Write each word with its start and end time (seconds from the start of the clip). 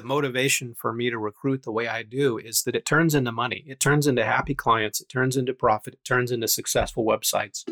the 0.00 0.06
motivation 0.06 0.72
for 0.72 0.94
me 0.94 1.10
to 1.10 1.18
recruit 1.18 1.62
the 1.62 1.70
way 1.70 1.86
I 1.86 2.02
do 2.02 2.38
is 2.38 2.62
that 2.62 2.74
it 2.74 2.86
turns 2.86 3.14
into 3.14 3.32
money. 3.32 3.64
It 3.66 3.80
turns 3.80 4.06
into 4.06 4.24
happy 4.24 4.54
clients, 4.54 4.98
it 5.02 5.10
turns 5.10 5.36
into 5.36 5.52
profit, 5.52 5.92
it 5.92 6.04
turns 6.04 6.32
into 6.32 6.48
successful 6.48 7.04
websites. 7.04 7.68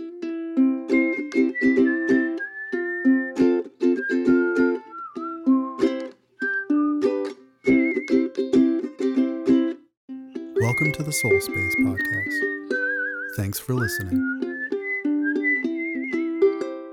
Welcome 10.61 10.93
to 10.93 11.03
the 11.03 11.13
Soul 11.13 11.41
Space 11.41 11.75
Podcast. 11.77 13.37
Thanks 13.37 13.59
for 13.59 13.73
listening. 13.73 14.19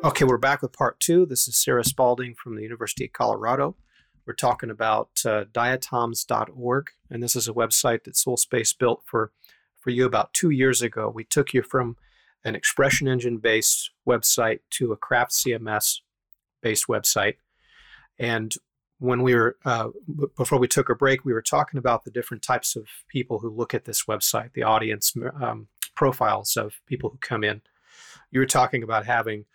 Okay, 0.05 0.23
we're 0.23 0.37
back 0.37 0.61
with 0.61 0.71
part 0.71 0.97
two. 1.01 1.25
This 1.25 1.45
is 1.49 1.57
Sarah 1.57 1.83
Spaulding 1.83 2.35
from 2.35 2.55
the 2.55 2.63
University 2.63 3.03
of 3.03 3.11
Colorado. 3.11 3.75
We're 4.25 4.33
talking 4.33 4.71
about 4.71 5.09
uh, 5.23 5.45
diatoms.org, 5.53 6.89
and 7.11 7.21
this 7.21 7.35
is 7.35 7.47
a 7.47 7.53
website 7.53 8.03
that 8.05 8.15
SoulSpace 8.15 8.77
built 8.77 9.03
for, 9.05 9.31
for 9.79 9.91
you 9.91 10.05
about 10.05 10.33
two 10.33 10.49
years 10.49 10.81
ago. 10.81 11.11
We 11.13 11.23
took 11.23 11.53
you 11.53 11.61
from 11.61 11.97
an 12.43 12.55
expression 12.55 13.07
engine 13.07 13.37
based 13.37 13.91
website 14.07 14.59
to 14.71 14.91
a 14.91 14.97
craft 14.97 15.31
CMS 15.31 15.99
based 16.61 16.87
website. 16.87 17.35
And 18.17 18.53
when 18.97 19.21
we 19.21 19.35
were, 19.35 19.57
uh, 19.63 19.89
before 20.37 20.59
we 20.59 20.67
took 20.67 20.89
a 20.89 20.95
break, 20.95 21.23
we 21.23 21.33
were 21.33 21.41
talking 21.41 21.77
about 21.77 22.03
the 22.03 22.11
different 22.11 22.41
types 22.41 22.75
of 22.75 22.87
people 23.07 23.39
who 23.39 23.49
look 23.49 23.73
at 23.73 23.85
this 23.85 24.05
website, 24.05 24.53
the 24.53 24.63
audience 24.63 25.13
um, 25.41 25.67
profiles 25.95 26.57
of 26.57 26.73
people 26.87 27.09
who 27.11 27.17
come 27.17 27.43
in. 27.43 27.61
You 28.31 28.39
were 28.39 28.45
talking 28.45 28.81
about 28.81 29.05
having 29.05 29.45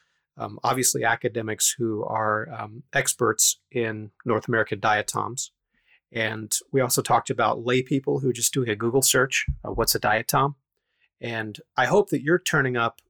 um, 0.41 0.59
obviously 0.65 1.05
academics 1.05 1.75
who 1.77 2.03
are 2.05 2.49
um, 2.51 2.83
experts 2.95 3.61
in 3.71 4.11
North 4.25 4.49
American 4.49 4.81
diatoms. 4.81 5.53
And 6.13 6.53
we 6.73 6.81
also 6.81 7.03
talked 7.03 7.29
about 7.29 7.65
lay 7.65 7.83
people 7.83 8.19
who 8.19 8.31
are 8.31 8.33
just 8.33 8.55
doing 8.55 8.71
a 8.71 8.75
Google 8.75 9.03
search, 9.03 9.45
uh, 9.65 9.71
what's 9.71 9.95
a 9.95 10.01
diatom? 10.01 10.55
And 11.21 11.61
I 11.77 11.85
hope 11.85 12.09
that 12.09 12.23
you're 12.23 12.39
turning 12.39 12.77
up 12.77 13.01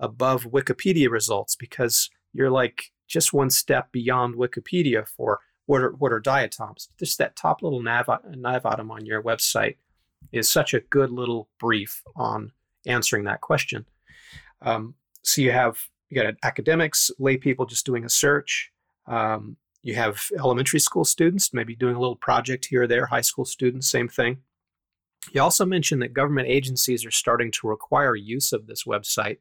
above 0.00 0.44
Wikipedia 0.44 1.08
results 1.08 1.54
because 1.54 2.10
you're 2.32 2.50
like 2.50 2.90
just 3.06 3.32
one 3.32 3.50
step 3.50 3.92
beyond 3.92 4.34
Wikipedia 4.34 5.06
for 5.06 5.38
what 5.66 5.82
are, 5.82 5.92
what 5.92 6.12
are 6.12 6.18
diatoms. 6.18 6.88
Just 6.98 7.18
that 7.18 7.36
top 7.36 7.62
little 7.62 7.82
nav, 7.82 8.08
nav 8.34 8.66
item 8.66 8.90
on 8.90 9.06
your 9.06 9.22
website 9.22 9.76
is 10.32 10.50
such 10.50 10.74
a 10.74 10.80
good 10.80 11.12
little 11.12 11.48
brief 11.60 12.02
on 12.16 12.50
answering 12.84 13.24
that 13.24 13.40
question. 13.40 13.86
Um, 14.60 14.94
so 15.22 15.40
you 15.40 15.52
have 15.52 15.78
you 16.10 16.20
got 16.20 16.34
academics, 16.42 17.10
lay 17.18 17.36
people 17.36 17.64
just 17.64 17.86
doing 17.86 18.04
a 18.04 18.08
search. 18.08 18.70
Um, 19.06 19.56
you 19.82 19.94
have 19.94 20.20
elementary 20.38 20.80
school 20.80 21.04
students, 21.04 21.54
maybe 21.54 21.74
doing 21.74 21.94
a 21.96 22.00
little 22.00 22.16
project 22.16 22.66
here 22.66 22.82
or 22.82 22.86
there, 22.86 23.06
high 23.06 23.20
school 23.22 23.44
students, 23.44 23.88
same 23.88 24.08
thing. 24.08 24.38
You 25.32 25.40
also 25.42 25.64
mentioned 25.64 26.02
that 26.02 26.12
government 26.12 26.48
agencies 26.48 27.04
are 27.06 27.10
starting 27.10 27.50
to 27.52 27.68
require 27.68 28.14
use 28.14 28.52
of 28.52 28.66
this 28.66 28.84
website 28.84 29.38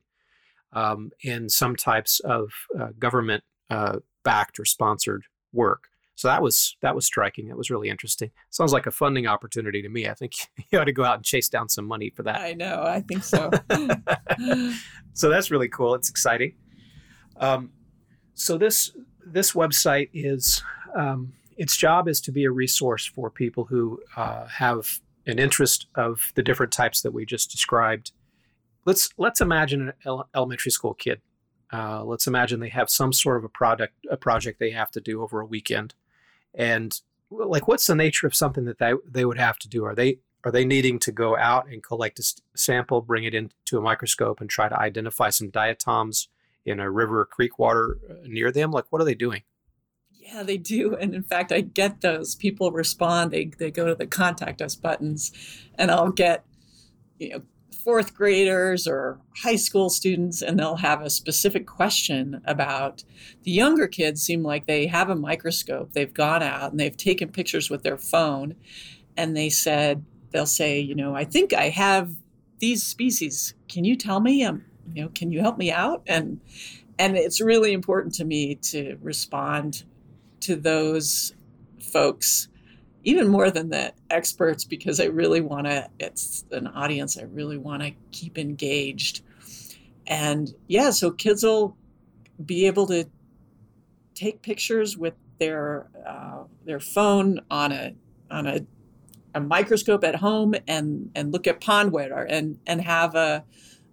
um, 0.73 1.11
in 1.23 1.49
some 1.49 1.75
types 1.75 2.19
of 2.21 2.51
uh, 2.79 2.89
government 2.97 3.43
uh, 3.69 3.99
backed 4.23 4.59
or 4.59 4.65
sponsored 4.65 5.23
work. 5.51 5.85
So 6.19 6.27
that 6.27 6.41
was 6.41 6.75
that 6.81 6.95
was 6.95 7.05
striking. 7.05 7.47
That 7.47 7.55
was 7.55 7.69
really 7.69 7.87
interesting. 7.87 8.31
Sounds 8.49 8.73
like 8.73 8.85
a 8.85 8.91
funding 8.91 9.25
opportunity 9.25 9.81
to 9.81 9.87
me. 9.87 10.09
I 10.09 10.13
think 10.13 10.33
you 10.69 10.77
ought 10.77 10.83
to 10.83 10.91
go 10.91 11.05
out 11.05 11.15
and 11.15 11.23
chase 11.23 11.47
down 11.47 11.69
some 11.69 11.85
money 11.85 12.09
for 12.09 12.23
that. 12.23 12.41
I 12.41 12.51
know. 12.51 12.83
I 12.83 12.99
think 12.99 13.23
so. 13.23 13.49
so 15.13 15.29
that's 15.29 15.49
really 15.49 15.69
cool. 15.69 15.95
It's 15.95 16.09
exciting. 16.09 16.55
Um, 17.37 17.71
so 18.33 18.57
this 18.57 18.91
this 19.25 19.53
website 19.53 20.09
is 20.13 20.61
um, 20.93 21.31
its 21.55 21.77
job 21.77 22.09
is 22.09 22.19
to 22.19 22.33
be 22.33 22.43
a 22.43 22.51
resource 22.51 23.05
for 23.05 23.29
people 23.29 23.63
who 23.63 24.01
uh, 24.17 24.45
have 24.47 24.99
an 25.25 25.39
interest 25.39 25.87
of 25.95 26.33
the 26.35 26.43
different 26.43 26.73
types 26.73 27.01
that 27.03 27.13
we 27.13 27.25
just 27.25 27.49
described. 27.49 28.11
Let's 28.83 29.07
let's 29.17 29.39
imagine 29.39 29.93
an 30.03 30.23
elementary 30.35 30.71
school 30.73 30.95
kid. 30.95 31.21
Uh, 31.71 32.03
let's 32.03 32.27
imagine 32.27 32.59
they 32.59 32.67
have 32.67 32.89
some 32.89 33.13
sort 33.13 33.37
of 33.37 33.45
a 33.45 33.49
product 33.49 33.93
a 34.11 34.17
project 34.17 34.59
they 34.59 34.71
have 34.71 34.91
to 34.91 34.99
do 34.99 35.23
over 35.23 35.39
a 35.39 35.45
weekend 35.45 35.93
and 36.53 36.99
like 37.29 37.67
what's 37.67 37.87
the 37.87 37.95
nature 37.95 38.27
of 38.27 38.35
something 38.35 38.65
that 38.65 38.79
they, 38.79 38.93
they 39.07 39.25
would 39.25 39.37
have 39.37 39.57
to 39.59 39.67
do? 39.67 39.85
Are 39.85 39.95
they 39.95 40.19
are 40.45 40.51
they 40.51 40.65
needing 40.65 40.99
to 40.99 41.11
go 41.11 41.37
out 41.37 41.67
and 41.67 41.83
collect 41.83 42.17
a 42.19 42.33
sample 42.55 43.01
bring 43.01 43.25
it 43.25 43.35
into 43.35 43.77
a 43.77 43.81
microscope 43.81 44.39
and 44.39 44.49
try 44.49 44.69
to 44.69 44.79
identify 44.79 45.29
some 45.29 45.49
diatoms 45.49 46.29
in 46.65 46.79
a 46.79 46.89
river 46.89 47.19
or 47.19 47.25
creek 47.25 47.59
water 47.59 47.97
uh, 48.09 48.13
near 48.25 48.51
them? 48.51 48.71
Like 48.71 48.85
what 48.89 49.01
are 49.01 49.05
they 49.05 49.15
doing? 49.15 49.43
Yeah 50.11 50.43
they 50.43 50.57
do. 50.57 50.95
And 50.95 51.13
in 51.13 51.23
fact 51.23 51.51
i 51.51 51.61
get 51.61 52.01
those. 52.01 52.35
People 52.35 52.71
respond. 52.71 53.31
They, 53.31 53.45
they 53.45 53.71
go 53.71 53.87
to 53.87 53.95
the 53.95 54.07
contact 54.07 54.61
us 54.61 54.75
buttons 54.75 55.31
and 55.75 55.91
i'll 55.91 56.11
get 56.11 56.45
you 57.17 57.29
know 57.29 57.41
fourth 57.83 58.13
graders 58.13 58.87
or 58.87 59.19
high 59.37 59.55
school 59.55 59.89
students 59.89 60.41
and 60.41 60.59
they'll 60.59 60.75
have 60.75 61.01
a 61.01 61.09
specific 61.09 61.65
question 61.65 62.41
about 62.45 63.03
the 63.43 63.51
younger 63.51 63.87
kids 63.87 64.21
seem 64.21 64.43
like 64.43 64.65
they 64.65 64.85
have 64.85 65.09
a 65.09 65.15
microscope 65.15 65.93
they've 65.93 66.13
gone 66.13 66.43
out 66.43 66.71
and 66.71 66.79
they've 66.79 66.97
taken 66.97 67.29
pictures 67.29 67.69
with 67.69 67.83
their 67.83 67.97
phone 67.97 68.53
and 69.15 69.35
they 69.35 69.49
said 69.49 70.03
they'll 70.31 70.45
say 70.45 70.79
you 70.79 70.93
know 70.93 71.15
i 71.15 71.23
think 71.23 71.53
i 71.53 71.69
have 71.69 72.11
these 72.59 72.83
species. 72.83 73.53
Can 73.67 73.83
you 73.83 73.95
tell 73.95 74.19
me 74.19 74.43
um, 74.43 74.63
you 74.93 75.03
know 75.03 75.09
can 75.09 75.31
you 75.31 75.41
help 75.41 75.57
me 75.57 75.71
out? 75.71 76.03
And 76.07 76.39
and 76.97 77.17
it's 77.17 77.41
really 77.41 77.73
important 77.73 78.13
to 78.15 78.25
me 78.25 78.55
to 78.55 78.97
respond 79.01 79.83
to 80.41 80.55
those 80.55 81.33
folks 81.81 82.49
even 83.03 83.27
more 83.27 83.49
than 83.49 83.69
the 83.69 83.93
experts 84.09 84.65
because 84.65 84.99
I 84.99 85.05
really 85.05 85.41
want 85.41 85.67
to, 85.67 85.89
it's 85.99 86.45
an 86.51 86.67
audience 86.67 87.17
I 87.17 87.23
really 87.23 87.57
want 87.57 87.83
to 87.83 87.91
keep 88.11 88.37
engaged. 88.37 89.21
And 90.07 90.53
yeah, 90.67 90.89
so 90.89 91.11
kids 91.11 91.43
will 91.43 91.77
be 92.45 92.67
able 92.67 92.87
to 92.87 93.05
take 94.15 94.41
pictures 94.41 94.97
with 94.97 95.13
their 95.37 95.87
uh, 96.05 96.43
their 96.65 96.79
phone 96.79 97.39
on 97.49 97.71
a 97.71 97.95
on 98.29 98.45
a, 98.45 98.65
a 99.33 99.39
microscope 99.39 100.03
at 100.03 100.15
home 100.15 100.53
and 100.67 101.09
and 101.15 101.31
look 101.31 101.47
at 101.47 101.61
pond 101.61 101.91
water 101.91 102.25
and 102.29 102.59
and 102.67 102.81
have 102.81 103.15
a, 103.15 103.43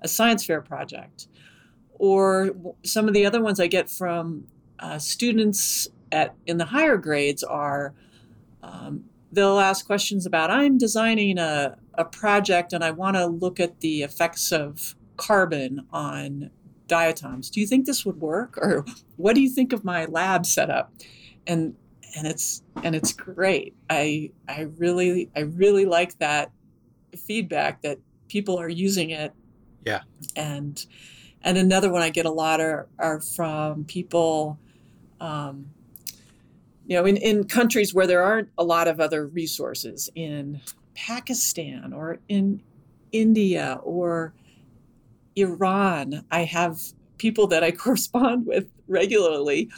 a 0.01 0.09
science 0.09 0.45
fair 0.45 0.61
project. 0.61 1.29
Or 1.99 2.51
some 2.83 3.09
of 3.09 3.15
the 3.15 3.25
other 3.25 3.43
ones 3.43 3.61
I 3.61 3.69
get 3.69 3.89
from 3.89 4.47
uh, 4.79 4.99
students 4.99 5.89
at 6.13 6.35
in 6.47 6.59
the 6.59 6.65
higher 6.65 6.97
grades 6.97 7.43
are 7.45 7.95
um, 8.67 9.05
they'll 9.33 9.59
ask 9.59 9.87
questions 9.87 10.27
about 10.27 10.51
I'm 10.51 10.79
designing 10.79 11.39
a, 11.39 11.77
a 11.95 12.05
project 12.05 12.73
and 12.73 12.83
I 12.83 12.91
want 12.91 13.17
to 13.17 13.27
look 13.27 13.61
at 13.61 13.81
the 13.81 14.03
effects 14.03 14.53
of 14.53 14.95
carbon 15.17 15.87
on 15.93 16.51
diatoms. 16.87 17.51
Do 17.51 17.61
you 17.61 17.67
think 17.67 17.87
this 17.87 18.05
would 18.05 18.21
work? 18.21 18.59
Or 18.59 18.85
what 19.17 19.35
do 19.35 19.41
you 19.41 19.51
think 19.51 19.73
of 19.73 19.85
my 19.85 20.05
lab 20.07 20.47
setup? 20.47 20.93
And 21.47 21.75
and 22.17 22.27
it's 22.27 22.63
and 22.83 22.95
it's 22.95 23.13
great. 23.13 23.75
I 23.91 24.31
I 24.49 24.63
really 24.79 25.31
I 25.37 25.41
really 25.41 25.85
like 25.85 26.19
that 26.19 26.51
feedback 27.17 27.83
that 27.83 27.99
people 28.29 28.59
are 28.59 28.69
using 28.69 29.11
it. 29.11 29.33
Yeah. 29.85 30.01
And 30.35 30.85
and 31.43 31.59
another 31.59 31.93
one 31.93 32.03
I 32.03 32.11
get 32.11 32.27
a 32.27 32.31
lot 32.31 32.61
are, 32.61 32.89
are 32.99 33.21
from 33.21 33.85
people 33.85 34.59
um, 35.21 35.67
you 36.87 36.97
know, 36.97 37.05
in, 37.05 37.17
in 37.17 37.45
countries 37.45 37.93
where 37.93 38.07
there 38.07 38.23
aren't 38.23 38.49
a 38.59 38.65
lot 38.65 38.87
of 38.87 39.01
other 39.01 39.27
resources, 39.27 40.09
in 40.15 40.61
Pakistan 40.95 41.93
or 41.93 42.19
in 42.29 42.63
India 43.13 43.81
or 43.83 44.35
Iran, 45.35 46.25
I 46.31 46.45
have 46.45 46.81
people 47.19 47.49
that 47.49 47.65
I 47.65 47.71
correspond 47.85 48.47
with 48.47 48.69
regularly 48.89 49.71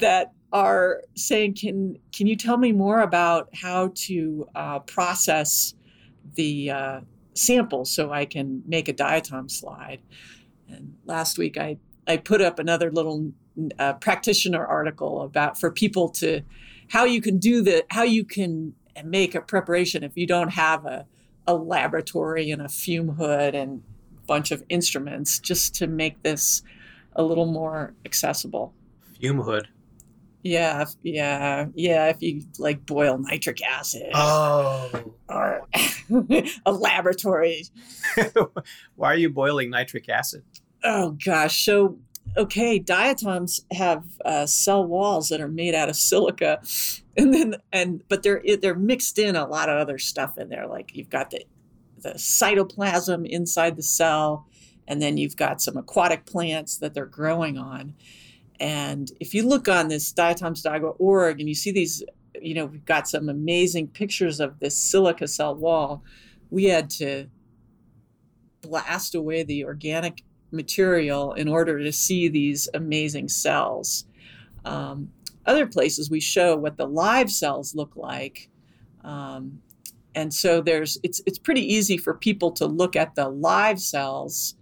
that 0.00 0.32
are 0.52 1.02
saying, 1.14 1.54
"Can 1.54 1.98
can 2.12 2.26
you 2.26 2.36
tell 2.36 2.58
me 2.58 2.72
more 2.72 3.00
about 3.00 3.48
how 3.54 3.92
to 3.94 4.46
uh, 4.54 4.78
process 4.80 5.74
the 6.34 6.70
uh, 6.70 7.00
sample 7.34 7.84
so 7.84 8.12
I 8.12 8.24
can 8.24 8.62
make 8.66 8.88
a 8.88 8.92
diatom 8.92 9.50
slide?" 9.50 10.00
And 10.68 10.96
last 11.06 11.38
week 11.38 11.56
I 11.56 11.78
I 12.06 12.16
put 12.16 12.40
up 12.42 12.58
another 12.58 12.90
little 12.90 13.32
a 13.78 13.94
practitioner 13.94 14.64
article 14.64 15.22
about 15.22 15.58
for 15.58 15.70
people 15.70 16.08
to 16.08 16.42
how 16.88 17.04
you 17.04 17.20
can 17.20 17.38
do 17.38 17.62
the 17.62 17.84
how 17.90 18.02
you 18.02 18.24
can 18.24 18.74
make 19.04 19.34
a 19.34 19.40
preparation 19.40 20.04
if 20.04 20.12
you 20.16 20.26
don't 20.26 20.50
have 20.50 20.84
a, 20.84 21.06
a 21.46 21.54
laboratory 21.54 22.50
and 22.50 22.62
a 22.62 22.68
fume 22.68 23.08
hood 23.08 23.54
and 23.54 23.82
a 24.22 24.26
bunch 24.26 24.50
of 24.50 24.62
instruments 24.68 25.38
just 25.38 25.74
to 25.74 25.86
make 25.86 26.22
this 26.22 26.62
a 27.14 27.22
little 27.22 27.46
more 27.46 27.94
accessible. 28.04 28.74
Fume 29.20 29.40
hood? 29.40 29.68
Yeah 30.42 30.86
yeah 31.02 31.66
yeah 31.74 32.08
if 32.08 32.20
you 32.20 32.42
like 32.58 32.84
boil 32.84 33.18
nitric 33.18 33.62
acid. 33.62 34.10
Oh. 34.14 34.90
Or 35.28 35.66
a 36.66 36.72
laboratory. 36.72 37.64
Why 38.96 39.12
are 39.12 39.16
you 39.16 39.30
boiling 39.30 39.70
nitric 39.70 40.08
acid? 40.08 40.42
Oh 40.84 41.16
gosh 41.24 41.64
so 41.64 41.98
okay, 42.36 42.78
diatoms 42.78 43.64
have 43.72 44.04
uh, 44.24 44.46
cell 44.46 44.84
walls 44.84 45.28
that 45.28 45.40
are 45.40 45.48
made 45.48 45.74
out 45.74 45.88
of 45.88 45.96
silica, 45.96 46.60
and 47.16 47.32
then 47.32 47.56
and 47.72 48.02
but 48.08 48.22
they're 48.22 48.42
they're 48.60 48.74
mixed 48.74 49.18
in 49.18 49.36
a 49.36 49.46
lot 49.46 49.68
of 49.68 49.78
other 49.78 49.98
stuff 49.98 50.38
in 50.38 50.48
there. 50.48 50.66
Like 50.66 50.94
you've 50.96 51.10
got 51.10 51.30
the 51.30 51.44
the 51.98 52.14
cytoplasm 52.14 53.26
inside 53.26 53.76
the 53.76 53.82
cell, 53.82 54.46
and 54.88 55.00
then 55.00 55.16
you've 55.16 55.36
got 55.36 55.60
some 55.60 55.76
aquatic 55.76 56.26
plants 56.26 56.78
that 56.78 56.94
they're 56.94 57.06
growing 57.06 57.58
on. 57.58 57.94
And 58.60 59.10
if 59.20 59.34
you 59.34 59.46
look 59.46 59.68
on 59.68 59.88
this 59.88 60.12
diatoms.org 60.12 61.40
and 61.40 61.48
you 61.48 61.54
see 61.54 61.72
these, 61.72 62.02
you 62.40 62.54
know, 62.54 62.66
we've 62.66 62.84
got 62.84 63.08
some 63.08 63.28
amazing 63.28 63.88
pictures 63.88 64.40
of 64.40 64.60
this 64.60 64.76
silica 64.76 65.26
cell 65.26 65.54
wall. 65.54 66.04
We 66.50 66.64
had 66.64 66.88
to 66.90 67.26
blast 68.60 69.14
away 69.14 69.42
the 69.42 69.64
organic 69.64 70.22
material 70.52 71.32
in 71.32 71.48
order 71.48 71.78
to 71.78 71.92
see 71.92 72.28
these 72.28 72.68
amazing 72.74 73.28
cells. 73.28 74.06
Um, 74.64 75.10
other 75.46 75.66
places 75.66 76.10
we 76.10 76.20
show 76.20 76.56
what 76.56 76.76
the 76.76 76.86
live 76.86 77.30
cells 77.30 77.74
look 77.74 77.96
like. 77.96 78.48
Um, 79.02 79.60
and 80.14 80.32
so 80.32 80.60
there's 80.60 80.98
it's 81.02 81.20
it's 81.26 81.38
pretty 81.38 81.72
easy 81.72 81.96
for 81.96 82.14
people 82.14 82.50
to 82.52 82.66
look 82.66 82.96
at 82.96 83.14
the 83.14 83.28
live 83.28 83.80
cells 83.80 84.56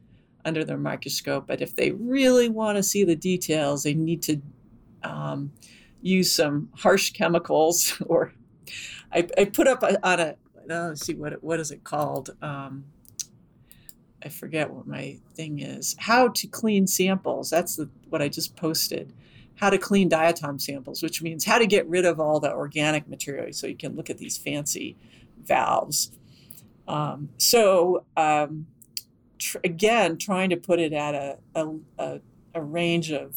under 0.45 0.65
their 0.65 0.79
microscope, 0.79 1.47
but 1.47 1.61
if 1.61 1.77
they 1.77 1.91
really 1.91 2.49
want 2.49 2.77
to 2.77 2.83
see 2.83 3.05
the 3.05 3.17
details, 3.17 3.83
they 3.83 3.95
need 3.95 4.23
to 4.23 4.41
um, 5.03 5.53
use 6.01 6.33
some 6.33 6.69
harsh 6.77 7.11
chemicals. 7.11 8.01
Or 8.07 8.33
I, 9.13 9.27
I 9.37 9.45
put 9.47 9.67
up 9.67 9.83
a, 9.83 10.07
on 10.07 10.21
a 10.21 10.37
let's 10.67 11.05
see 11.05 11.15
what 11.15 11.43
what 11.43 11.61
is 11.61 11.71
it 11.71 11.85
called. 11.85 12.31
Um, 12.41 12.85
I 14.23 14.29
forget 14.29 14.71
what 14.71 14.87
my 14.87 15.19
thing 15.35 15.61
is. 15.61 15.97
How 15.99 16.29
to 16.29 16.47
clean 16.47 16.87
samples. 16.87 17.51
That's 17.51 17.77
the, 17.77 17.89
what 18.09 18.21
I 18.21 18.29
just 18.29 18.57
posted. 18.57 19.13
How 19.57 19.71
to 19.71 19.79
clean 19.79 20.09
diatom 20.09 20.61
samples, 20.61 21.03
which 21.03 21.23
means 21.23 21.45
how 21.45 21.59
to 21.59 21.67
get 21.67 21.87
rid 21.89 22.05
of 22.05 22.21
all 22.21 22.41
the 22.41 22.53
organic 22.53 23.09
material 23.09 23.53
so 23.53 23.67
you 23.67 23.77
can 23.77 23.97
look 23.97 24.11
at 24.11 24.19
these 24.19 24.37
fancy 24.37 24.97
valves. 25.43 26.13
Um, 26.89 27.31
so, 27.39 28.05
um, 28.17 28.67
tr- 29.39 29.59
again, 29.65 30.17
trying 30.17 30.51
to 30.51 30.57
put 30.57 30.81
it 30.81 30.93
at 30.93 31.15
a, 31.15 31.39
a, 31.55 31.69
a, 31.99 32.21
a 32.55 32.63
range 32.63 33.13
of 33.13 33.37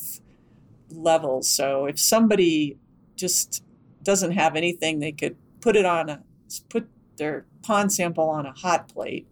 levels. 0.89 1.49
So, 1.49 1.85
if 1.85 1.99
somebody 1.99 2.77
just 3.15 3.63
doesn't 4.01 4.31
have 4.31 4.55
anything, 4.55 4.99
they 4.99 5.11
could 5.11 5.35
put 5.61 5.75
it 5.75 5.85
on 5.85 6.09
a 6.09 6.23
put 6.69 6.89
their 7.17 7.45
pond 7.61 7.91
sample 7.91 8.29
on 8.29 8.45
a 8.45 8.51
hot 8.51 8.87
plate 8.87 9.27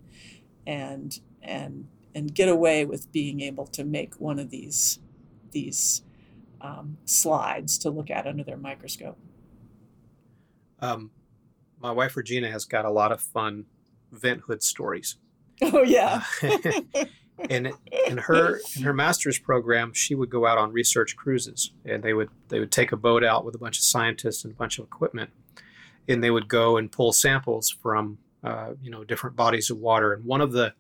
and 0.65 1.19
and 1.42 1.88
and 2.14 2.34
get 2.34 2.50
away 2.50 2.86
with 2.86 3.12
being 3.12 3.42
able 3.42 3.66
to 3.68 3.84
make 3.84 4.16
one 4.16 4.40
of 4.40 4.50
these 4.50 5.00
these 5.52 6.04
um, 6.62 6.98
slides 7.06 7.78
to 7.80 7.90
look 7.90 8.10
at 8.10 8.28
under 8.28 8.44
their 8.44 8.58
microscope. 8.58 9.18
Um, 10.80 11.12
my 11.80 11.92
wife 11.92 12.16
Regina 12.16 12.52
has 12.52 12.66
got 12.66 12.86
a 12.86 12.92
lot 12.92 13.12
of 13.12 13.22
fun 13.22 13.66
vent 14.12 14.42
hood 14.42 14.64
stories. 14.64 15.18
Oh 15.62 15.84
yeah. 15.84 16.24
Uh, 16.42 16.58
and 17.50 17.72
in 18.08 18.18
her 18.18 18.60
in 18.76 18.84
her 18.84 18.94
master's 18.94 19.40
program, 19.40 19.94
she 19.94 20.16
would 20.16 20.30
go 20.30 20.46
out 20.46 20.58
on 20.58 20.72
research 20.72 21.16
cruises, 21.16 21.72
and 21.86 22.04
they 22.04 22.14
would 22.14 22.30
they 22.50 22.60
would 22.60 22.72
take 22.72 22.92
a 22.92 22.98
boat 22.98 23.24
out 23.24 23.46
with 23.46 23.56
a 23.56 23.60
bunch 23.60 23.78
of 23.78 23.84
scientists 23.84 24.44
and 24.44 24.54
a 24.54 24.56
bunch 24.56 24.80
of 24.80 24.86
equipment, 24.86 25.32
and 26.08 26.24
they 26.24 26.32
would 26.32 26.48
go 26.48 26.78
and 26.78 26.92
pull 26.92 27.12
samples 27.12 27.70
from 27.70 28.18
uh, 28.44 28.74
you 28.82 28.92
know 28.92 29.04
different 29.04 29.36
bodies 29.36 29.70
of 29.70 29.78
water. 29.78 30.14
And 30.14 30.26
one 30.26 30.42
of 30.42 30.52
the 30.52 30.74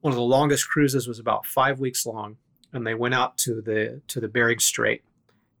one 0.00 0.12
of 0.12 0.16
the 0.16 0.22
longest 0.22 0.68
cruises 0.68 1.06
was 1.06 1.18
about 1.18 1.46
five 1.46 1.78
weeks 1.78 2.06
long, 2.06 2.36
and 2.72 2.86
they 2.86 2.94
went 2.94 3.14
out 3.14 3.36
to 3.38 3.60
the 3.60 4.00
to 4.08 4.20
the 4.20 4.28
Bering 4.28 4.58
Strait, 4.58 5.02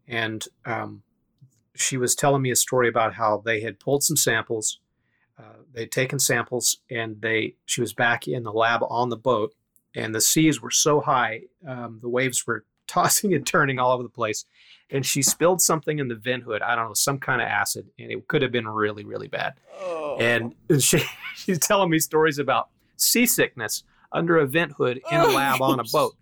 and 0.08 0.46
um, 0.64 1.02
she 1.74 1.96
was 1.96 2.14
telling 2.14 2.42
me 2.42 2.50
a 2.50 2.56
story 2.56 2.88
about 2.88 3.14
how 3.14 3.42
they 3.44 3.60
had 3.60 3.78
pulled 3.78 4.02
some 4.02 4.16
samples, 4.16 4.80
uh, 5.38 5.62
they'd 5.72 5.92
taken 5.92 6.18
samples, 6.18 6.78
and 6.90 7.20
they 7.20 7.54
she 7.66 7.80
was 7.80 7.92
back 7.92 8.26
in 8.26 8.42
the 8.42 8.52
lab 8.52 8.82
on 8.88 9.10
the 9.10 9.16
boat, 9.16 9.54
and 9.94 10.14
the 10.14 10.20
seas 10.20 10.60
were 10.60 10.70
so 10.70 11.00
high, 11.00 11.42
um, 11.66 11.98
the 12.02 12.08
waves 12.08 12.46
were 12.46 12.64
tossing 12.86 13.34
and 13.34 13.46
turning 13.46 13.78
all 13.78 13.92
over 13.92 14.02
the 14.02 14.08
place, 14.08 14.46
and 14.90 15.06
she 15.06 15.22
spilled 15.22 15.60
something 15.60 15.98
in 15.98 16.08
the 16.08 16.14
vent 16.14 16.44
hood. 16.44 16.62
I 16.62 16.74
don't 16.74 16.88
know, 16.88 16.94
some 16.94 17.18
kind 17.18 17.40
of 17.40 17.48
acid, 17.48 17.86
and 17.98 18.10
it 18.10 18.26
could 18.26 18.42
have 18.42 18.52
been 18.52 18.68
really 18.68 19.04
really 19.04 19.28
bad. 19.28 19.54
Oh. 19.78 20.16
And 20.18 20.54
she 20.82 21.02
she's 21.36 21.58
telling 21.58 21.90
me 21.90 21.98
stories 21.98 22.38
about 22.38 22.68
seasickness 22.96 23.84
under 24.12 24.38
a 24.38 24.46
vent 24.46 24.72
hood 24.72 25.00
in 25.10 25.20
a 25.20 25.26
Oh, 25.26 25.34
lab 25.34 25.62
on 25.62 25.80
a 25.80 25.84
boat. 25.84 26.16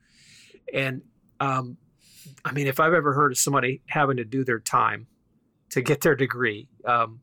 And 0.73 1.03
um, 1.41 1.77
I 2.45 2.53
mean, 2.53 2.67
if 2.67 2.81
I've 2.81 2.93
ever 2.93 3.15
heard 3.15 3.33
of 3.33 3.39
somebody 3.39 3.83
having 3.87 4.17
to 4.19 4.25
do 4.25 4.45
their 4.45 4.59
time 4.59 5.07
to 5.71 5.81
get 5.81 6.01
their 6.01 6.15
degree, 6.15 6.69
um, 6.85 7.21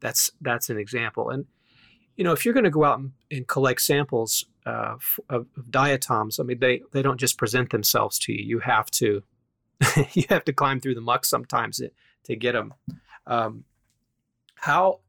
that's 0.00 0.30
that's 0.40 0.70
an 0.70 0.78
example. 0.78 1.30
And 1.30 1.46
you 2.16 2.24
know, 2.24 2.32
if 2.32 2.44
you're 2.44 2.54
going 2.54 2.64
to 2.64 2.70
go 2.70 2.84
out 2.84 2.98
and, 2.98 3.12
and 3.30 3.46
collect 3.46 3.80
samples 3.80 4.44
uh, 4.66 4.94
of, 4.94 5.20
of 5.28 5.46
diatoms, 5.70 6.38
I 6.38 6.42
mean, 6.42 6.58
they 6.58 6.82
they 6.92 7.02
don't 7.02 7.18
just 7.18 7.38
present 7.38 7.70
themselves 7.70 8.18
to 8.20 8.32
you. 8.32 8.44
You 8.44 8.58
have 8.60 8.90
to 8.92 9.22
you 10.12 10.24
have 10.28 10.44
to 10.44 10.52
climb 10.52 10.80
through 10.80 10.94
the 10.94 11.00
muck 11.00 11.24
sometimes 11.24 11.78
to, 11.78 11.90
to 12.24 12.36
get 12.36 12.52
them. 12.52 12.74
Um, 13.26 13.64
how 14.56 15.00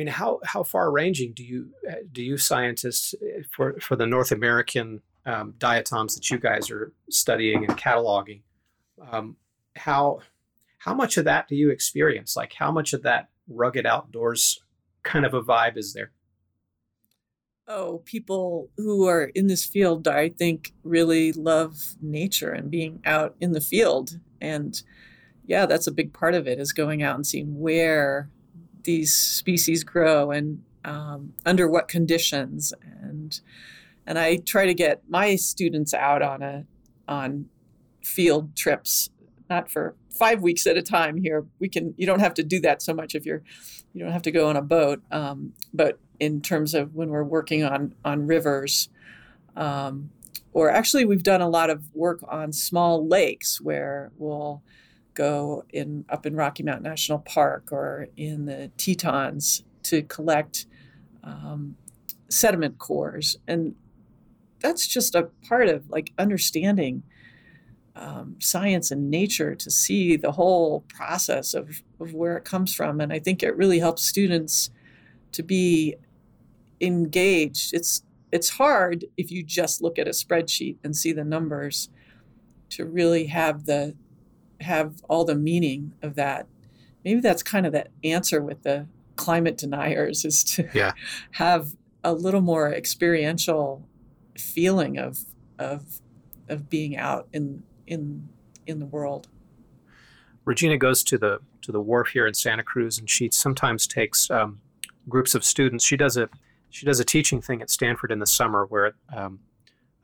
mean, 0.00 0.12
how 0.12 0.40
how 0.44 0.62
far 0.62 0.90
ranging 0.90 1.32
do 1.32 1.44
you 1.44 1.70
uh, 1.88 1.96
do 2.10 2.22
you 2.22 2.36
scientists 2.36 3.14
uh, 3.14 3.42
for 3.54 3.78
for 3.80 3.96
the 3.96 4.06
North 4.06 4.32
American 4.32 5.02
um, 5.26 5.54
diatoms 5.58 6.14
that 6.14 6.30
you 6.30 6.38
guys 6.38 6.70
are 6.70 6.92
studying 7.10 7.64
and 7.64 7.76
cataloging? 7.76 8.40
Um, 9.10 9.36
how 9.76 10.20
how 10.78 10.94
much 10.94 11.18
of 11.18 11.26
that 11.26 11.48
do 11.48 11.54
you 11.54 11.70
experience? 11.70 12.36
Like, 12.36 12.54
how 12.54 12.72
much 12.72 12.94
of 12.94 13.02
that 13.02 13.28
rugged 13.46 13.84
outdoors 13.84 14.62
kind 15.02 15.26
of 15.26 15.34
a 15.34 15.42
vibe 15.42 15.76
is 15.76 15.92
there? 15.92 16.12
Oh, 17.68 18.02
people 18.04 18.70
who 18.78 19.06
are 19.06 19.24
in 19.34 19.46
this 19.46 19.64
field, 19.64 20.08
I 20.08 20.30
think, 20.30 20.72
really 20.82 21.32
love 21.32 21.94
nature 22.00 22.50
and 22.50 22.70
being 22.70 23.00
out 23.04 23.36
in 23.40 23.52
the 23.52 23.60
field. 23.60 24.18
And 24.40 24.82
yeah, 25.46 25.66
that's 25.66 25.86
a 25.86 25.92
big 25.92 26.12
part 26.12 26.34
of 26.34 26.48
it 26.48 26.58
is 26.58 26.72
going 26.72 27.02
out 27.02 27.16
and 27.16 27.26
seeing 27.26 27.60
where 27.60 28.30
these 28.90 29.14
species 29.14 29.84
grow 29.84 30.30
and 30.30 30.62
um, 30.84 31.34
under 31.46 31.68
what 31.68 31.88
conditions. 31.88 32.72
And 33.02 33.40
and 34.06 34.18
I 34.18 34.36
try 34.36 34.66
to 34.66 34.74
get 34.74 35.02
my 35.08 35.36
students 35.36 35.94
out 35.94 36.22
on 36.22 36.42
a 36.42 36.64
on 37.06 37.46
field 38.02 38.56
trips, 38.56 39.10
not 39.48 39.70
for 39.70 39.94
five 40.08 40.42
weeks 40.42 40.66
at 40.66 40.76
a 40.76 40.82
time. 40.82 41.16
Here, 41.18 41.46
we 41.58 41.68
can. 41.68 41.94
You 41.96 42.06
don't 42.06 42.20
have 42.20 42.34
to 42.34 42.42
do 42.42 42.60
that 42.60 42.82
so 42.82 42.92
much 42.92 43.14
if 43.14 43.24
you're. 43.24 43.42
You 43.92 44.04
don't 44.04 44.12
have 44.12 44.22
to 44.22 44.30
go 44.30 44.48
on 44.48 44.56
a 44.56 44.62
boat, 44.62 45.02
um, 45.10 45.52
but 45.74 45.98
in 46.18 46.40
terms 46.40 46.74
of 46.74 46.94
when 46.94 47.10
we're 47.10 47.24
working 47.24 47.64
on 47.64 47.94
on 48.04 48.26
rivers 48.26 48.88
um, 49.56 50.10
or 50.52 50.70
actually 50.70 51.04
we've 51.04 51.22
done 51.22 51.40
a 51.40 51.48
lot 51.48 51.70
of 51.70 51.94
work 51.94 52.20
on 52.28 52.52
small 52.52 53.06
lakes 53.06 53.60
where 53.60 54.10
we'll 54.16 54.62
go 55.20 55.64
in 55.70 56.04
up 56.08 56.26
in 56.26 56.34
rocky 56.34 56.62
mountain 56.62 56.84
national 56.84 57.18
park 57.18 57.72
or 57.72 58.08
in 58.16 58.46
the 58.46 58.70
tetons 58.76 59.64
to 59.82 60.02
collect 60.02 60.66
um, 61.24 61.76
sediment 62.28 62.78
cores 62.78 63.36
and 63.46 63.74
that's 64.60 64.86
just 64.86 65.14
a 65.14 65.28
part 65.48 65.68
of 65.68 65.88
like 65.90 66.12
understanding 66.18 67.02
um, 67.96 68.36
science 68.38 68.90
and 68.90 69.10
nature 69.10 69.54
to 69.54 69.70
see 69.70 70.16
the 70.16 70.32
whole 70.32 70.84
process 70.88 71.54
of, 71.54 71.82
of 71.98 72.14
where 72.14 72.36
it 72.36 72.44
comes 72.44 72.74
from 72.74 73.00
and 73.00 73.12
i 73.12 73.18
think 73.18 73.42
it 73.42 73.56
really 73.56 73.78
helps 73.78 74.02
students 74.02 74.70
to 75.32 75.42
be 75.42 75.96
engaged. 76.80 77.74
It's 77.74 78.02
it's 78.32 78.48
hard 78.48 79.04
if 79.16 79.30
you 79.30 79.42
just 79.42 79.82
look 79.82 79.98
at 79.98 80.06
a 80.06 80.12
spreadsheet 80.12 80.76
and 80.84 80.96
see 80.96 81.12
the 81.12 81.24
numbers 81.24 81.88
to 82.70 82.84
really 82.84 83.26
have 83.26 83.66
the 83.66 83.94
have 84.60 85.02
all 85.08 85.24
the 85.24 85.34
meaning 85.34 85.92
of 86.02 86.14
that. 86.16 86.46
Maybe 87.04 87.20
that's 87.20 87.42
kind 87.42 87.66
of 87.66 87.72
the 87.72 87.86
answer 88.04 88.42
with 88.42 88.62
the 88.62 88.86
climate 89.16 89.56
deniers 89.56 90.24
is 90.24 90.44
to 90.44 90.68
Yeah. 90.74 90.92
have 91.32 91.74
a 92.04 92.12
little 92.12 92.40
more 92.40 92.72
experiential 92.72 93.86
feeling 94.38 94.98
of 94.98 95.24
of 95.58 96.00
of 96.48 96.68
being 96.70 96.96
out 96.96 97.28
in 97.32 97.62
in 97.86 98.28
in 98.66 98.78
the 98.78 98.86
world. 98.86 99.28
Regina 100.44 100.78
goes 100.78 101.02
to 101.04 101.18
the 101.18 101.40
to 101.62 101.72
the 101.72 101.80
wharf 101.80 102.08
here 102.08 102.26
in 102.26 102.34
Santa 102.34 102.62
Cruz, 102.62 102.98
and 102.98 103.08
she 103.08 103.28
sometimes 103.30 103.86
takes 103.86 104.30
um, 104.30 104.60
groups 105.08 105.34
of 105.34 105.44
students. 105.44 105.84
She 105.84 105.96
does 105.96 106.16
a 106.16 106.28
she 106.70 106.86
does 106.86 107.00
a 107.00 107.04
teaching 107.04 107.40
thing 107.42 107.60
at 107.62 107.68
Stanford 107.70 108.10
in 108.10 108.18
the 108.20 108.26
summer, 108.26 108.64
where 108.66 108.92
um, 109.14 109.40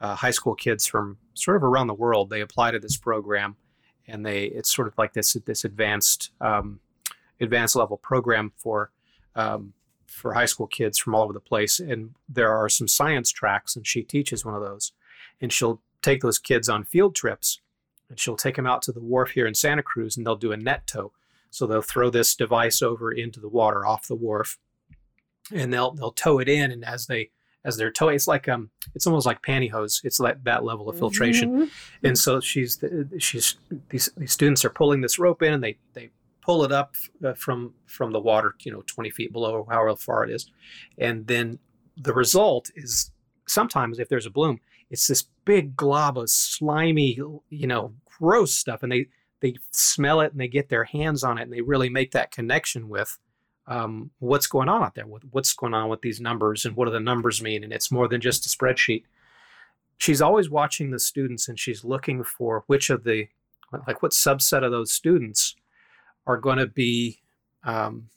uh, 0.01 0.15
high 0.17 0.31
school 0.31 0.55
kids 0.55 0.87
from 0.87 1.17
sort 1.35 1.57
of 1.57 1.63
around 1.65 1.87
the 1.87 1.95
world 1.95 2.29
they 2.29 2.41
apply 2.43 2.71
to 2.73 2.79
this 2.79 2.97
program, 2.99 3.57
and 4.09 4.25
they 4.25 4.45
it's 4.45 4.75
sort 4.75 4.89
of 4.89 4.95
like 4.99 5.13
this 5.13 5.35
this 5.45 5.65
advanced 5.65 6.31
um, 6.41 6.81
advanced 7.41 7.77
level 7.77 7.97
program 7.97 8.53
for 8.57 8.91
um, 9.35 9.73
for 10.07 10.35
high 10.35 10.47
school 10.47 10.67
kids 10.67 10.99
from 10.99 11.15
all 11.15 11.25
over 11.25 11.33
the 11.33 11.41
place. 11.41 11.79
And 11.79 12.15
there 12.29 12.53
are 12.53 12.69
some 12.69 12.89
science 12.89 13.31
tracks, 13.31 13.77
and 13.77 13.87
she 13.87 14.03
teaches 14.03 14.45
one 14.45 14.55
of 14.55 14.63
those, 14.63 14.93
and 15.41 15.53
she'll 15.53 15.81
take 16.03 16.21
those 16.21 16.39
kids 16.39 16.69
on 16.69 16.85
field 16.85 17.15
trips 17.15 17.61
and 18.09 18.19
she'll 18.19 18.37
take 18.37 18.57
them 18.57 18.67
out 18.67 18.83
to 18.83 18.93
the 18.93 19.01
wharf 19.01 19.31
here 19.31 19.47
in 19.47 19.55
Santa 19.55 19.83
Cruz, 19.83 20.17
and 20.17 20.27
they'll 20.27 20.37
do 20.37 20.53
a 20.53 20.57
net 20.57 20.87
tow. 20.87 21.13
So 21.51 21.67
they'll 21.67 21.83
throw 21.83 22.11
this 22.11 22.35
device 22.35 22.83
over 22.83 23.11
into 23.11 23.41
the 23.41 23.49
water 23.49 23.85
off 23.87 24.07
the 24.07 24.15
wharf, 24.15 24.59
and 25.53 25.73
they'll 25.73 25.93
they'll 25.93 26.13
tow 26.13 26.39
it 26.39 26.49
in. 26.49 26.71
And 26.71 26.85
as 26.85 27.07
they 27.07 27.31
as 27.67 27.77
they're 27.77 27.91
towing, 27.91 28.15
it's 28.15 28.29
like 28.29 28.49
um, 28.49 28.71
it's 28.95 29.07
almost 29.07 29.27
like 29.27 29.43
pantyhose. 29.43 30.03
It's 30.05 30.21
like 30.21 30.43
that 30.45 30.65
level 30.65 30.89
of 30.89 30.97
filtration. 30.97 31.51
Mm-hmm. 31.51 32.07
And 32.07 32.17
so 32.17 32.41
she's 32.41 32.83
she's 33.19 33.57
these 33.91 34.09
these 34.17 34.33
students 34.33 34.65
are 34.65 34.71
pulling 34.71 35.01
this 35.01 35.19
rope 35.19 35.43
in, 35.43 35.53
and 35.53 35.63
they 35.63 35.77
they 35.93 36.11
pull 36.41 36.65
it 36.65 36.71
up 36.71 36.95
uh, 37.25 37.35
from 37.35 37.75
from 37.87 38.13
the 38.13 38.21
water, 38.21 38.55
you 38.61 38.73
know, 38.73 38.83
20 38.87 39.11
feet 39.11 39.33
below 39.33 39.53
or 39.55 39.67
however 39.69 39.97
far 39.97 40.25
it 40.25 40.31
is, 40.31 40.51
and 40.97 41.27
then 41.27 41.59
the 41.97 42.15
result 42.15 42.71
is 42.77 43.11
sometimes 43.49 43.99
if 43.99 44.09
there's 44.09 44.27
a 44.27 44.31
bloom, 44.31 44.61
it's 44.91 45.09
this 45.09 45.25
big 45.45 45.77
glob 45.77 46.17
of 46.17 46.31
slimy, 46.31 47.19
you 47.51 47.67
know, 47.67 47.95
gross 48.19 48.55
stuff, 48.55 48.83
and 48.85 48.93
they 48.93 49.07
they 49.41 49.55
smell 49.73 50.21
it 50.21 50.33
and 50.33 50.41
they 50.41 50.49
get 50.49 50.69
their 50.69 50.85
hands 50.85 51.23
on 51.23 51.37
it 51.39 51.43
and 51.43 51.53
they 51.53 51.61
really 51.61 51.91
make 51.91 52.13
that 52.13 52.31
connection 52.31 52.89
with 52.89 53.19
um, 53.67 54.11
what's 54.19 54.47
going 54.47 54.69
on 54.69 54.83
out 54.83 54.95
there, 54.95 55.07
what, 55.07 55.23
what's 55.31 55.53
going 55.53 55.75
on 55.75 55.89
with 55.89 56.03
these 56.03 56.21
numbers 56.21 56.65
and 56.65 56.77
what 56.77 56.87
do 56.87 56.93
the 56.93 57.01
numbers 57.01 57.43
mean, 57.43 57.65
and 57.65 57.73
it's 57.73 57.91
more 57.91 58.09
than 58.09 58.21
just 58.21 58.47
a 58.47 58.49
spreadsheet. 58.49 59.05
She's 59.99 60.21
always 60.21 60.51
watching 60.51 60.91
the 60.91 60.99
students 60.99 61.49
and 61.49 61.59
she's 61.59 61.85
looking 61.85 62.23
for 62.23 62.65
which 62.67 62.91
of 62.91 63.05
the 63.05 63.29
like 63.87 64.03
what 64.03 64.13
subset 64.13 64.65
of 64.65 64.71
those 64.71 64.93
students 64.93 65.57
are 66.27 66.37
going 66.37 66.59
to 66.59 66.67
be 66.67 67.21
um, 67.65 68.09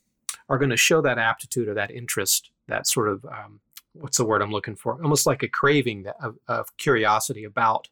are 0.48 0.58
going 0.58 0.70
to 0.70 0.78
show 0.78 1.02
that 1.02 1.18
aptitude 1.18 1.68
or 1.68 1.74
that 1.74 1.92
interest, 1.92 2.52
that 2.68 2.86
sort 2.86 3.08
of 3.08 3.26
um, 3.26 3.60
what's 3.94 4.18
the 4.18 4.26
word 4.26 4.42
I'm 4.42 4.52
looking 4.52 4.76
for? 4.76 5.02
Almost 5.02 5.26
like 5.26 5.44
a 5.44 5.48
craving 5.48 6.04
that, 6.04 6.16
of, 6.22 6.38
of 6.48 6.76
curiosity 6.78 7.44
about 7.44 7.88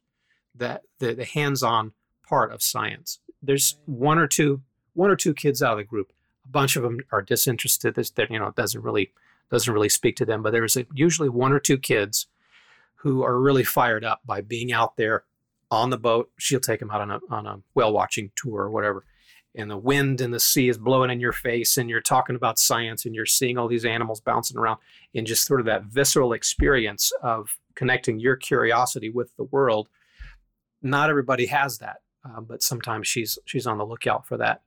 that 0.55 0.83
the, 0.99 1.13
the 1.13 1.25
hands-on 1.25 1.93
part 2.27 2.51
of 2.51 2.61
science. 2.61 3.19
There's 3.41 3.77
one 3.85 4.17
or 4.17 4.27
two 4.27 4.61
one 4.93 5.09
or 5.09 5.15
two 5.15 5.33
kids 5.33 5.61
out 5.61 5.73
of 5.73 5.77
the 5.77 5.83
group. 5.83 6.11
A 6.47 6.51
bunch 6.51 6.75
of 6.75 6.83
them 6.83 6.99
are 7.11 7.21
disinterested. 7.21 7.95
This 7.95 8.11
you 8.29 8.39
know 8.39 8.51
doesn't 8.55 8.81
really 8.81 9.11
doesn't 9.51 9.73
really 9.73 9.89
speak 9.89 10.15
to 10.17 10.25
them. 10.25 10.41
But 10.41 10.51
there's 10.51 10.77
usually 10.93 11.29
one 11.29 11.53
or 11.53 11.59
two 11.59 11.77
kids 11.77 12.27
who 12.95 13.23
are 13.23 13.39
really 13.39 13.63
fired 13.63 14.03
up 14.03 14.21
by 14.25 14.41
being 14.41 14.71
out 14.71 14.97
there 14.97 15.23
on 15.69 15.89
the 15.89 15.97
boat. 15.97 16.31
She'll 16.37 16.59
take 16.59 16.79
them 16.79 16.91
out 16.91 17.01
on 17.01 17.11
a 17.11 17.19
on 17.29 17.45
a 17.47 17.59
whale 17.73 17.93
watching 17.93 18.31
tour 18.35 18.63
or 18.63 18.71
whatever, 18.71 19.05
and 19.55 19.69
the 19.69 19.77
wind 19.77 20.21
and 20.21 20.33
the 20.33 20.39
sea 20.39 20.69
is 20.69 20.77
blowing 20.77 21.11
in 21.11 21.19
your 21.19 21.33
face, 21.33 21.77
and 21.77 21.89
you're 21.89 22.01
talking 22.01 22.35
about 22.35 22.59
science, 22.59 23.05
and 23.05 23.15
you're 23.15 23.25
seeing 23.25 23.57
all 23.57 23.67
these 23.67 23.85
animals 23.85 24.21
bouncing 24.21 24.57
around, 24.57 24.79
and 25.15 25.27
just 25.27 25.45
sort 25.45 25.59
of 25.59 25.65
that 25.65 25.85
visceral 25.85 26.33
experience 26.33 27.11
of 27.21 27.57
connecting 27.75 28.19
your 28.19 28.35
curiosity 28.35 29.09
with 29.09 29.35
the 29.37 29.43
world. 29.43 29.89
Not 30.81 31.09
everybody 31.09 31.47
has 31.47 31.79
that 31.79 31.97
uh, 32.27 32.41
but 32.41 32.61
sometimes 32.61 33.07
she's 33.07 33.37
she's 33.45 33.67
on 33.67 33.77
the 33.77 33.85
lookout 33.85 34.27
for 34.27 34.37
that. 34.37 34.61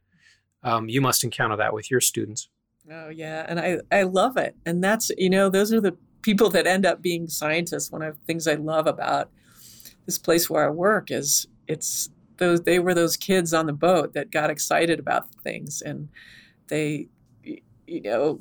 Um, 0.62 0.88
you 0.88 1.00
must 1.00 1.24
encounter 1.24 1.56
that 1.56 1.72
with 1.72 1.90
your 1.90 2.00
students. 2.00 2.48
Oh 2.90 3.08
yeah, 3.08 3.46
and 3.48 3.60
I 3.60 3.78
I 3.92 4.02
love 4.02 4.36
it, 4.36 4.56
and 4.66 4.82
that's 4.82 5.10
you 5.16 5.30
know 5.30 5.48
those 5.48 5.72
are 5.72 5.80
the 5.80 5.96
people 6.22 6.50
that 6.50 6.66
end 6.66 6.86
up 6.86 7.02
being 7.02 7.28
scientists. 7.28 7.90
One 7.90 8.02
of 8.02 8.18
the 8.18 8.24
things 8.24 8.46
I 8.46 8.54
love 8.54 8.86
about 8.86 9.30
this 10.06 10.18
place 10.18 10.50
where 10.50 10.66
I 10.66 10.70
work 10.70 11.10
is 11.10 11.46
it's 11.66 12.10
those 12.38 12.62
they 12.62 12.78
were 12.78 12.94
those 12.94 13.16
kids 13.16 13.54
on 13.54 13.66
the 13.66 13.72
boat 13.72 14.14
that 14.14 14.30
got 14.30 14.50
excited 14.50 14.98
about 14.98 15.32
things, 15.42 15.82
and 15.82 16.08
they 16.68 17.08
you 17.44 18.02
know 18.02 18.40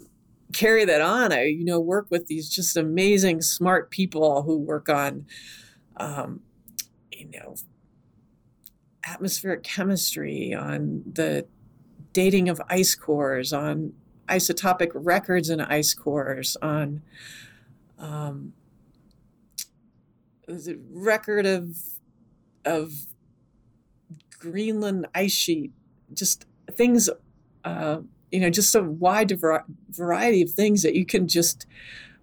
carry 0.54 0.86
that 0.86 1.02
on. 1.02 1.32
I 1.32 1.44
you 1.44 1.66
know 1.66 1.80
work 1.80 2.08
with 2.10 2.28
these 2.28 2.50
just 2.50 2.78
amazing 2.78 3.42
smart 3.42 3.92
people 3.92 4.44
who 4.44 4.58
work 4.58 4.90
on 4.90 5.26
um, 5.98 6.42
you 7.12 7.30
know 7.30 7.56
atmospheric 9.06 9.64
chemistry, 9.64 10.54
on 10.54 11.04
the 11.06 11.46
dating 12.14 12.50
of 12.50 12.62
ice 12.70 12.96
cores, 12.96 13.54
on 13.54 13.94
isotopic 14.28 14.92
records 14.94 15.50
in 15.50 15.60
ice 15.62 15.94
cores, 15.94 16.58
on 16.62 17.02
um, 17.98 18.54
the 20.48 20.80
record 20.92 21.46
of 21.46 21.78
of 22.66 22.92
Greenland 24.38 25.08
ice 25.14 25.32
sheet, 25.32 25.72
just 26.14 26.46
things, 26.72 27.10
uh, 27.64 28.00
you 28.32 28.40
know, 28.40 28.50
just 28.50 28.74
a 28.76 28.82
wide 28.82 29.40
variety 29.90 30.42
of 30.42 30.52
things 30.52 30.82
that 30.84 30.96
you 30.96 31.06
can 31.06 31.28
just 31.28 31.66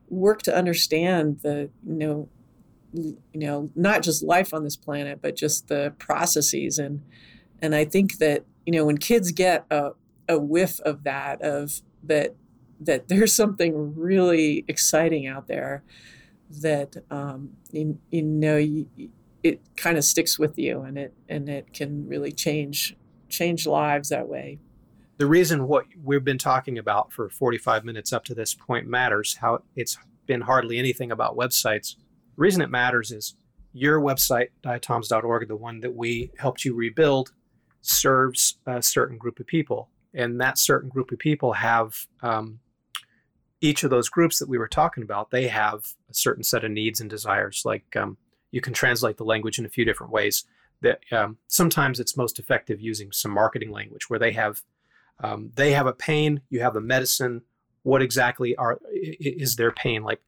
work 0.08 0.42
to 0.42 0.54
understand 0.54 1.40
the, 1.42 1.68
you 1.86 1.94
know, 1.94 2.28
you 2.92 3.16
know 3.34 3.70
not 3.74 4.02
just 4.02 4.22
life 4.22 4.54
on 4.54 4.64
this 4.64 4.76
planet 4.76 5.20
but 5.20 5.36
just 5.36 5.68
the 5.68 5.92
processes. 5.98 6.78
And 6.78 7.02
and 7.60 7.74
i 7.74 7.84
think 7.84 8.18
that 8.18 8.44
you 8.66 8.72
know 8.72 8.84
when 8.84 8.98
kids 8.98 9.32
get 9.32 9.64
a, 9.70 9.92
a 10.28 10.38
whiff 10.38 10.80
of 10.80 11.04
that 11.04 11.40
of 11.40 11.80
that 12.02 12.34
that 12.80 13.08
there's 13.08 13.32
something 13.32 13.94
really 13.96 14.64
exciting 14.68 15.26
out 15.26 15.46
there 15.46 15.82
that 16.50 16.96
um, 17.10 17.50
you, 17.72 17.98
you 18.10 18.22
know 18.22 18.56
you, 18.56 18.86
it 19.42 19.60
kind 19.76 19.96
of 19.96 20.04
sticks 20.04 20.38
with 20.38 20.58
you 20.58 20.82
and 20.82 20.98
it 20.98 21.14
and 21.28 21.48
it 21.48 21.72
can 21.72 22.06
really 22.06 22.32
change 22.32 22.96
change 23.28 23.66
lives 23.66 24.08
that 24.10 24.28
way. 24.28 24.58
The 25.18 25.26
reason 25.26 25.66
what 25.66 25.86
we've 26.04 26.24
been 26.24 26.38
talking 26.38 26.78
about 26.78 27.12
for 27.12 27.30
45 27.30 27.84
minutes 27.84 28.12
up 28.12 28.24
to 28.24 28.34
this 28.34 28.54
point 28.54 28.86
matters 28.86 29.36
how 29.36 29.62
it's 29.74 29.96
been 30.26 30.42
hardly 30.42 30.78
anything 30.78 31.10
about 31.10 31.36
websites. 31.36 31.96
The 31.96 32.42
reason 32.42 32.60
it 32.60 32.70
matters 32.70 33.12
is 33.12 33.34
your 33.72 34.00
website, 34.00 34.48
diatoms.org, 34.62 35.48
the 35.48 35.56
one 35.56 35.80
that 35.80 35.94
we 35.94 36.30
helped 36.38 36.64
you 36.64 36.74
rebuild, 36.74 37.32
serves 37.86 38.58
a 38.66 38.82
certain 38.82 39.18
group 39.18 39.40
of 39.40 39.46
people. 39.46 39.88
And 40.14 40.40
that 40.40 40.58
certain 40.58 40.88
group 40.88 41.12
of 41.12 41.18
people 41.18 41.52
have 41.52 42.06
um, 42.22 42.60
each 43.60 43.84
of 43.84 43.90
those 43.90 44.08
groups 44.08 44.38
that 44.38 44.48
we 44.48 44.58
were 44.58 44.68
talking 44.68 45.02
about, 45.02 45.30
they 45.30 45.48
have 45.48 45.94
a 46.10 46.14
certain 46.14 46.42
set 46.42 46.64
of 46.64 46.70
needs 46.70 47.00
and 47.00 47.10
desires. 47.10 47.62
Like 47.64 47.96
um, 47.96 48.16
you 48.50 48.60
can 48.60 48.72
translate 48.72 49.16
the 49.16 49.24
language 49.24 49.58
in 49.58 49.66
a 49.66 49.70
few 49.70 49.84
different 49.84 50.12
ways. 50.12 50.44
That 50.82 51.00
um, 51.10 51.38
sometimes 51.48 52.00
it's 52.00 52.18
most 52.18 52.38
effective 52.38 52.80
using 52.80 53.10
some 53.10 53.30
marketing 53.30 53.70
language 53.70 54.10
where 54.10 54.18
they 54.18 54.32
have 54.32 54.62
um, 55.20 55.50
they 55.54 55.72
have 55.72 55.86
a 55.86 55.94
pain, 55.94 56.42
you 56.50 56.60
have 56.60 56.74
the 56.74 56.82
medicine. 56.82 57.40
What 57.82 58.02
exactly 58.02 58.54
are 58.56 58.78
is 58.92 59.56
their 59.56 59.72
pain? 59.72 60.02
Like 60.02 60.20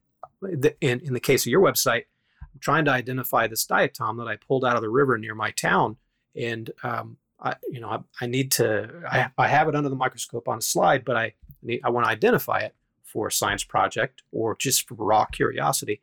in, 0.81 0.99
in 1.01 1.13
the 1.13 1.19
case 1.19 1.45
of 1.45 1.51
your 1.51 1.61
website, 1.61 2.05
I'm 2.41 2.59
trying 2.59 2.85
to 2.85 2.91
identify 2.91 3.45
this 3.45 3.65
diatom 3.65 4.17
that 4.17 4.27
I 4.27 4.37
pulled 4.37 4.65
out 4.65 4.75
of 4.75 4.81
the 4.81 4.89
river 4.89 5.17
near 5.17 5.35
my 5.35 5.51
town. 5.51 5.97
And, 6.35 6.71
um, 6.83 7.17
I, 7.41 7.55
you 7.69 7.79
know, 7.79 7.89
I, 7.89 7.99
I 8.21 8.27
need 8.27 8.51
to, 8.53 9.03
I, 9.09 9.29
I, 9.37 9.47
have 9.47 9.67
it 9.69 9.75
under 9.75 9.89
the 9.89 9.95
microscope 9.95 10.47
on 10.47 10.57
a 10.57 10.61
slide, 10.61 11.05
but 11.05 11.15
I 11.15 11.33
need, 11.61 11.81
I 11.83 11.89
want 11.89 12.05
to 12.05 12.11
identify 12.11 12.59
it 12.59 12.75
for 13.03 13.27
a 13.27 13.31
science 13.31 13.63
project 13.63 14.23
or 14.31 14.55
just 14.57 14.87
for 14.87 14.95
raw 14.95 15.25
curiosity. 15.25 16.01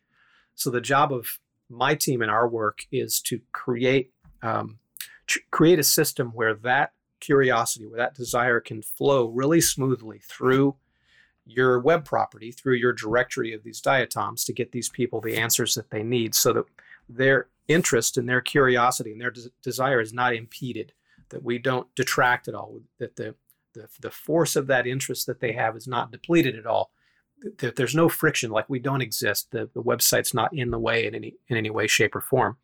So 0.55 0.71
the 0.71 0.81
job 0.81 1.13
of 1.13 1.39
my 1.69 1.95
team 1.95 2.23
and 2.23 2.31
our 2.31 2.49
work 2.49 2.87
is 2.91 3.21
to 3.23 3.41
create, 3.53 4.13
um, 4.43 4.79
tr- 5.27 5.41
create 5.51 5.79
a 5.79 5.85
system 5.85 6.31
where 6.31 6.55
that 6.55 6.93
curiosity, 7.21 7.87
where 7.87 7.99
that 7.99 8.15
desire 8.15 8.61
can 8.61 8.81
flow 8.83 9.27
really 9.27 9.61
smoothly 9.61 10.21
through 10.21 10.77
your 11.47 11.79
web 11.79 12.05
property 12.05 12.51
through 12.51 12.75
your 12.75 12.93
directory 12.93 13.53
of 13.53 13.63
these 13.63 13.81
diatoms 13.81 14.45
to 14.45 14.53
get 14.53 14.73
these 14.73 14.89
people 14.89 15.21
the 15.21 15.37
answers 15.37 15.75
that 15.75 15.91
they 15.91 16.03
need 16.03 16.35
so 16.35 16.53
that 16.53 16.65
their 17.09 17.47
interest 17.69 18.19
and 18.19 18.29
their 18.29 18.41
curiosity 18.41 19.13
and 19.13 19.21
their 19.21 19.31
des- 19.31 19.51
desire 19.63 20.01
is 20.01 20.13
not 20.13 20.35
impeded, 20.35 20.93
that 21.31 21.43
we 21.43 21.59
don't 21.59 21.93
detract 21.95 22.49
at 22.49 22.55
all, 22.55 22.81
that 22.99 23.17
the, 23.17 23.35
the, 23.75 23.89
the 24.01 24.11
force 24.11 24.57
of 24.57 24.67
that 24.67 24.87
interest 24.87 25.27
that 25.27 25.41
they 25.41 25.53
have 25.53 25.77
is 25.77 25.87
not 25.87 26.13
depleted 26.13 26.57
at 26.57 26.67
all, 26.67 26.91
that 27.59 27.77
there's 27.77 27.95
no 27.95 28.09
friction, 28.09 28.51
like 28.51 28.69
we 28.69 28.79
don't 28.79 29.03
exist, 29.03 29.51
the, 29.51 29.69
the 29.75 29.83
website's 29.83 30.33
not 30.33 30.57
in 30.57 30.71
the 30.71 30.79
way 30.79 31.07
in 31.07 31.15
any, 31.15 31.35
in 31.49 31.57
any 31.57 31.71
way, 31.71 31.87
shape, 31.87 32.17
or 32.17 32.21
form. 32.21 32.57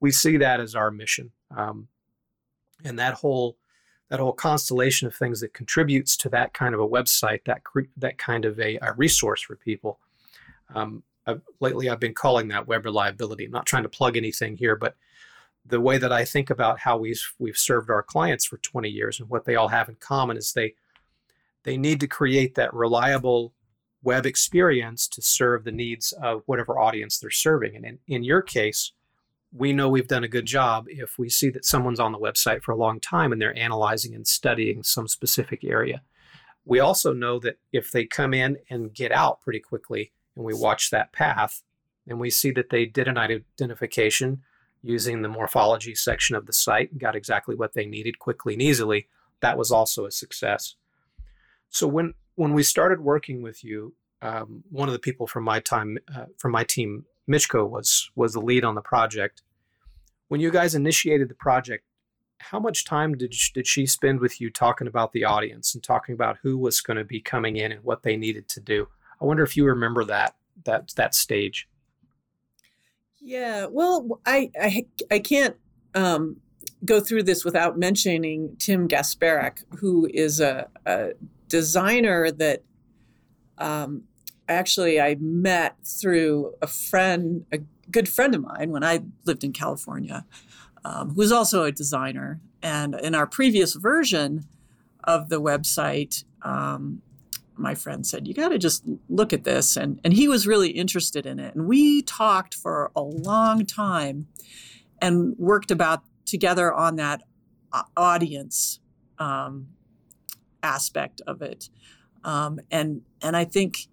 We 0.00 0.10
see 0.10 0.36
that 0.36 0.60
as 0.60 0.74
our 0.74 0.90
mission. 0.90 1.30
Um, 1.56 1.88
and 2.84 2.98
that 2.98 3.14
whole 3.14 3.56
that 4.08 4.18
whole 4.18 4.32
constellation 4.32 5.06
of 5.06 5.14
things 5.14 5.40
that 5.40 5.54
contributes 5.54 6.16
to 6.16 6.28
that 6.28 6.52
kind 6.52 6.74
of 6.74 6.80
a 6.80 6.88
website, 6.88 7.44
that 7.44 7.62
that 7.96 8.18
kind 8.18 8.44
of 8.44 8.58
a, 8.58 8.76
a 8.82 8.92
resource 8.94 9.40
for 9.40 9.54
people. 9.54 10.00
Um, 10.74 11.04
I've, 11.26 11.42
lately, 11.60 11.88
I've 11.88 12.00
been 12.00 12.14
calling 12.14 12.48
that 12.48 12.66
web 12.66 12.84
reliability. 12.84 13.44
I'm 13.44 13.52
not 13.52 13.66
trying 13.66 13.84
to 13.84 13.88
plug 13.88 14.16
anything 14.16 14.56
here, 14.56 14.74
but 14.74 14.96
the 15.70 15.80
way 15.80 15.98
that 15.98 16.12
I 16.12 16.24
think 16.24 16.50
about 16.50 16.80
how 16.80 16.98
we've 16.98 17.22
we've 17.38 17.56
served 17.56 17.90
our 17.90 18.02
clients 18.02 18.44
for 18.44 18.58
20 18.58 18.88
years 18.88 19.20
and 19.20 19.28
what 19.28 19.44
they 19.44 19.56
all 19.56 19.68
have 19.68 19.88
in 19.88 19.96
common 19.96 20.36
is 20.36 20.52
they 20.52 20.74
they 21.64 21.76
need 21.76 22.00
to 22.00 22.06
create 22.06 22.54
that 22.54 22.74
reliable 22.74 23.54
web 24.02 24.26
experience 24.26 25.06
to 25.08 25.22
serve 25.22 25.64
the 25.64 25.72
needs 25.72 26.12
of 26.12 26.42
whatever 26.46 26.78
audience 26.78 27.18
they're 27.18 27.30
serving. 27.30 27.76
And 27.76 27.84
in, 27.84 27.98
in 28.08 28.24
your 28.24 28.40
case, 28.40 28.92
we 29.52 29.72
know 29.72 29.88
we've 29.88 30.08
done 30.08 30.24
a 30.24 30.28
good 30.28 30.46
job 30.46 30.86
if 30.88 31.18
we 31.18 31.28
see 31.28 31.50
that 31.50 31.64
someone's 31.64 32.00
on 32.00 32.12
the 32.12 32.18
website 32.18 32.62
for 32.62 32.72
a 32.72 32.76
long 32.76 33.00
time 33.00 33.32
and 33.32 33.42
they're 33.42 33.58
analyzing 33.58 34.14
and 34.14 34.26
studying 34.26 34.82
some 34.82 35.08
specific 35.08 35.64
area. 35.64 36.02
We 36.64 36.78
also 36.78 37.12
know 37.12 37.38
that 37.40 37.58
if 37.72 37.90
they 37.90 38.04
come 38.04 38.32
in 38.32 38.58
and 38.70 38.94
get 38.94 39.12
out 39.12 39.40
pretty 39.40 39.60
quickly 39.60 40.12
and 40.36 40.44
we 40.44 40.54
watch 40.54 40.90
that 40.90 41.12
path 41.12 41.62
and 42.06 42.20
we 42.20 42.30
see 42.30 42.52
that 42.52 42.70
they 42.70 42.86
did 42.86 43.08
an 43.08 43.18
identification, 43.18 44.42
using 44.82 45.22
the 45.22 45.28
morphology 45.28 45.94
section 45.94 46.36
of 46.36 46.46
the 46.46 46.52
site 46.52 46.96
got 46.98 47.16
exactly 47.16 47.54
what 47.54 47.74
they 47.74 47.86
needed 47.86 48.18
quickly 48.18 48.54
and 48.54 48.62
easily. 48.62 49.08
That 49.40 49.58
was 49.58 49.70
also 49.70 50.06
a 50.06 50.10
success. 50.10 50.76
So 51.68 51.86
when 51.86 52.14
when 52.34 52.54
we 52.54 52.62
started 52.62 53.00
working 53.00 53.42
with 53.42 53.62
you, 53.62 53.94
um, 54.22 54.64
one 54.70 54.88
of 54.88 54.92
the 54.92 54.98
people 54.98 55.26
from 55.26 55.44
my 55.44 55.60
time 55.60 55.98
uh, 56.14 56.26
from 56.38 56.52
my 56.52 56.64
team, 56.64 57.04
Michiko, 57.28 57.68
was 57.68 58.10
was 58.14 58.32
the 58.32 58.40
lead 58.40 58.64
on 58.64 58.74
the 58.74 58.80
project. 58.80 59.42
When 60.28 60.40
you 60.40 60.50
guys 60.50 60.74
initiated 60.74 61.28
the 61.28 61.34
project, 61.34 61.84
how 62.38 62.58
much 62.60 62.84
time 62.84 63.16
did 63.16 63.34
she, 63.34 63.52
did 63.52 63.66
she 63.66 63.84
spend 63.86 64.20
with 64.20 64.40
you 64.40 64.50
talking 64.50 64.86
about 64.86 65.12
the 65.12 65.24
audience 65.24 65.74
and 65.74 65.82
talking 65.82 66.14
about 66.14 66.38
who 66.42 66.56
was 66.56 66.80
going 66.80 66.96
to 66.96 67.04
be 67.04 67.20
coming 67.20 67.56
in 67.56 67.72
and 67.72 67.84
what 67.84 68.02
they 68.02 68.16
needed 68.16 68.48
to 68.48 68.60
do? 68.60 68.88
I 69.20 69.24
wonder 69.24 69.42
if 69.42 69.56
you 69.56 69.64
remember 69.64 70.04
that 70.04 70.34
that 70.64 70.92
that 70.96 71.14
stage. 71.14 71.68
Yeah, 73.20 73.66
well, 73.70 74.20
I 74.26 74.50
I, 74.60 74.86
I 75.10 75.18
can't 75.18 75.56
um, 75.94 76.36
go 76.84 77.00
through 77.00 77.24
this 77.24 77.44
without 77.44 77.78
mentioning 77.78 78.56
Tim 78.58 78.88
Gasparek, 78.88 79.64
who 79.78 80.08
is 80.12 80.40
a, 80.40 80.68
a 80.86 81.10
designer 81.48 82.30
that 82.30 82.62
um, 83.58 84.04
actually 84.48 85.00
I 85.00 85.16
met 85.20 85.76
through 85.84 86.54
a 86.62 86.66
friend, 86.66 87.44
a 87.52 87.58
good 87.90 88.08
friend 88.08 88.34
of 88.34 88.42
mine 88.42 88.70
when 88.70 88.84
I 88.84 89.02
lived 89.24 89.44
in 89.44 89.52
California, 89.52 90.24
um, 90.84 91.10
who 91.10 91.16
was 91.16 91.32
also 91.32 91.64
a 91.64 91.72
designer. 91.72 92.40
And 92.62 92.94
in 92.94 93.14
our 93.14 93.26
previous 93.26 93.74
version 93.74 94.46
of 95.04 95.28
the 95.28 95.40
website, 95.40 96.24
um, 96.42 97.02
my 97.60 97.74
friend 97.74 98.06
said, 98.06 98.26
You 98.26 98.34
got 98.34 98.48
to 98.48 98.58
just 98.58 98.84
look 99.08 99.32
at 99.32 99.44
this. 99.44 99.76
And, 99.76 100.00
and 100.02 100.12
he 100.12 100.28
was 100.28 100.46
really 100.46 100.70
interested 100.70 101.26
in 101.26 101.38
it. 101.38 101.54
And 101.54 101.66
we 101.66 102.02
talked 102.02 102.54
for 102.54 102.90
a 102.96 103.02
long 103.02 103.66
time 103.66 104.26
and 105.00 105.36
worked 105.38 105.70
about 105.70 106.02
together 106.24 106.72
on 106.72 106.96
that 106.96 107.22
uh, 107.72 107.82
audience 107.96 108.80
um, 109.18 109.68
aspect 110.62 111.20
of 111.26 111.42
it. 111.42 111.68
Um, 112.24 112.60
and 112.70 113.02
and 113.22 113.36
I 113.36 113.44
think 113.44 113.88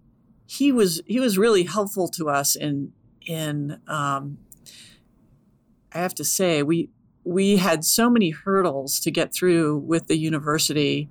he 0.46 0.72
was 0.72 1.00
he 1.06 1.20
was 1.20 1.38
really 1.38 1.64
helpful 1.64 2.08
to 2.08 2.28
us 2.28 2.56
in 2.56 2.92
in 3.26 3.80
um, 3.86 4.38
I 5.92 5.98
have 5.98 6.14
to 6.16 6.24
say 6.24 6.62
we 6.62 6.90
we 7.24 7.56
had 7.56 7.84
so 7.84 8.08
many 8.08 8.30
hurdles 8.30 9.00
to 9.00 9.10
get 9.10 9.34
through 9.34 9.78
with 9.78 10.06
the 10.06 10.16
university 10.16 11.10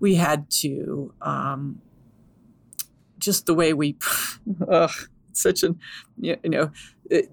we 0.00 0.16
had 0.16 0.50
to 0.50 1.12
um, 1.22 1.80
just 3.18 3.46
the 3.46 3.54
way 3.54 3.72
we 3.72 3.96
such 5.32 5.62
an 5.62 5.78
you 6.20 6.36
know 6.44 6.70
it, 7.08 7.28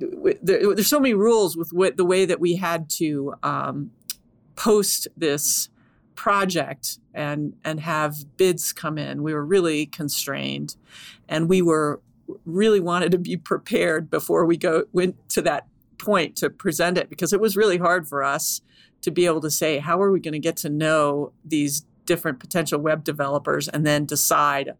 there, 0.46 0.76
there's 0.76 0.88
so 0.88 1.00
many 1.00 1.14
rules 1.14 1.56
with 1.56 1.72
what, 1.72 1.98
the 1.98 2.06
way 2.06 2.26
that 2.26 2.40
we 2.40 2.56
had 2.56 2.90
to 2.90 3.36
um, 3.44 3.92
post 4.56 5.08
this 5.16 5.70
project 6.16 6.98
and 7.14 7.54
and 7.64 7.80
have 7.80 8.38
bids 8.38 8.74
come 8.74 8.98
in. 8.98 9.24
We 9.24 9.34
were 9.34 9.46
really 9.46 9.86
constrained 9.86 10.76
and 11.30 11.48
we 11.48 11.62
were 11.62 12.02
really 12.46 12.80
wanted 12.80 13.12
to 13.12 13.18
be 13.20 13.38
prepared 13.38 14.10
before 14.10 14.46
we 14.46 14.58
go 14.58 14.86
went 14.92 15.30
to 15.30 15.42
that 15.44 15.68
point 16.00 16.36
to 16.38 16.50
present 16.50 16.98
it 16.98 17.10
because 17.10 17.32
it 17.34 17.40
was 17.40 17.56
really 17.56 17.78
hard 17.78 18.08
for 18.08 18.24
us 18.24 18.62
to 19.02 19.12
be 19.12 19.26
able 19.26 19.42
to 19.42 19.52
say 19.52 19.78
how 19.78 20.02
are 20.02 20.12
we 20.12 20.20
going 20.20 20.34
to 20.34 20.40
get 20.40 20.58
to 20.58 20.70
know 20.70 21.32
these 21.46 21.86
different 22.08 22.40
potential 22.40 22.80
web 22.80 23.04
developers 23.04 23.68
and 23.68 23.86
then 23.86 24.06
decide 24.06 24.74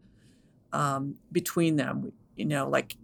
um, 0.72 1.14
between 1.30 1.76
them 1.76 2.12
you 2.34 2.44
know 2.44 2.68
like 2.68 2.96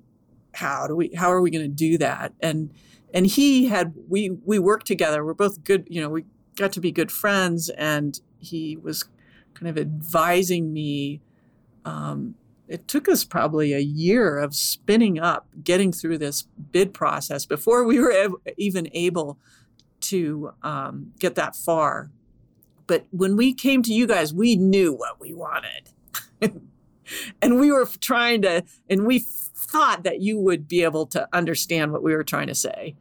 how 0.56 0.86
do 0.86 0.96
we 0.96 1.10
how 1.14 1.30
are 1.30 1.40
we 1.40 1.50
going 1.50 1.64
to 1.64 1.68
do 1.68 1.98
that? 1.98 2.32
And 2.40 2.70
and 3.12 3.26
he 3.26 3.66
had 3.66 3.94
we 4.08 4.30
we 4.44 4.58
worked 4.58 4.86
together. 4.86 5.24
We're 5.24 5.34
both 5.34 5.64
good 5.64 5.86
you 5.90 6.00
know 6.00 6.08
we 6.08 6.24
got 6.56 6.72
to 6.72 6.80
be 6.80 6.92
good 6.92 7.10
friends 7.10 7.68
and 7.70 8.20
he 8.38 8.76
was 8.76 9.04
kind 9.54 9.68
of 9.68 9.76
advising 9.78 10.72
me 10.72 11.20
um, 11.84 12.34
it 12.68 12.86
took 12.88 13.08
us 13.08 13.24
probably 13.24 13.72
a 13.72 13.80
year 13.80 14.38
of 14.38 14.54
spinning 14.54 15.18
up 15.18 15.48
getting 15.62 15.92
through 15.92 16.18
this 16.18 16.42
bid 16.70 16.94
process 16.94 17.44
before 17.44 17.84
we 17.84 17.98
were 17.98 18.30
even 18.56 18.88
able 18.92 19.38
to 20.00 20.52
um, 20.62 21.12
get 21.18 21.34
that 21.34 21.56
far 21.56 22.10
but 22.86 23.06
when 23.10 23.36
we 23.36 23.54
came 23.54 23.82
to 23.82 23.92
you 23.92 24.06
guys, 24.06 24.32
we 24.32 24.56
knew 24.56 24.92
what 24.92 25.20
we 25.20 25.32
wanted. 25.32 25.90
and 27.42 27.58
we 27.58 27.72
were 27.72 27.86
trying 28.00 28.42
to, 28.42 28.64
and 28.88 29.06
we 29.06 29.20
thought 29.20 30.02
that 30.04 30.20
you 30.20 30.38
would 30.38 30.68
be 30.68 30.82
able 30.82 31.06
to 31.06 31.28
understand 31.32 31.92
what 31.92 32.02
we 32.02 32.14
were 32.14 32.24
trying 32.24 32.48
to 32.48 32.54
say. 32.54 32.94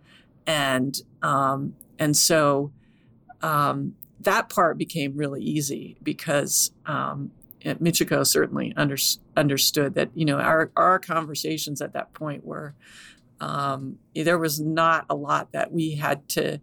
And, 0.45 0.99
um, 1.21 1.75
and 1.99 2.15
so 2.15 2.71
um, 3.41 3.95
that 4.21 4.49
part 4.49 4.77
became 4.77 5.17
really 5.17 5.41
easy 5.43 5.97
because 6.01 6.71
um, 6.85 7.31
Michiko 7.63 8.25
certainly 8.25 8.73
under, 8.75 8.97
understood 9.35 9.95
that, 9.95 10.09
you 10.15 10.25
know, 10.25 10.39
our, 10.39 10.71
our 10.75 10.99
conversations 10.99 11.81
at 11.81 11.93
that 11.93 12.13
point 12.13 12.45
were, 12.45 12.75
um, 13.39 13.97
there 14.15 14.37
was 14.37 14.59
not 14.59 15.05
a 15.09 15.15
lot 15.15 15.51
that 15.51 15.71
we 15.71 15.95
had 15.95 16.27
to 16.29 16.61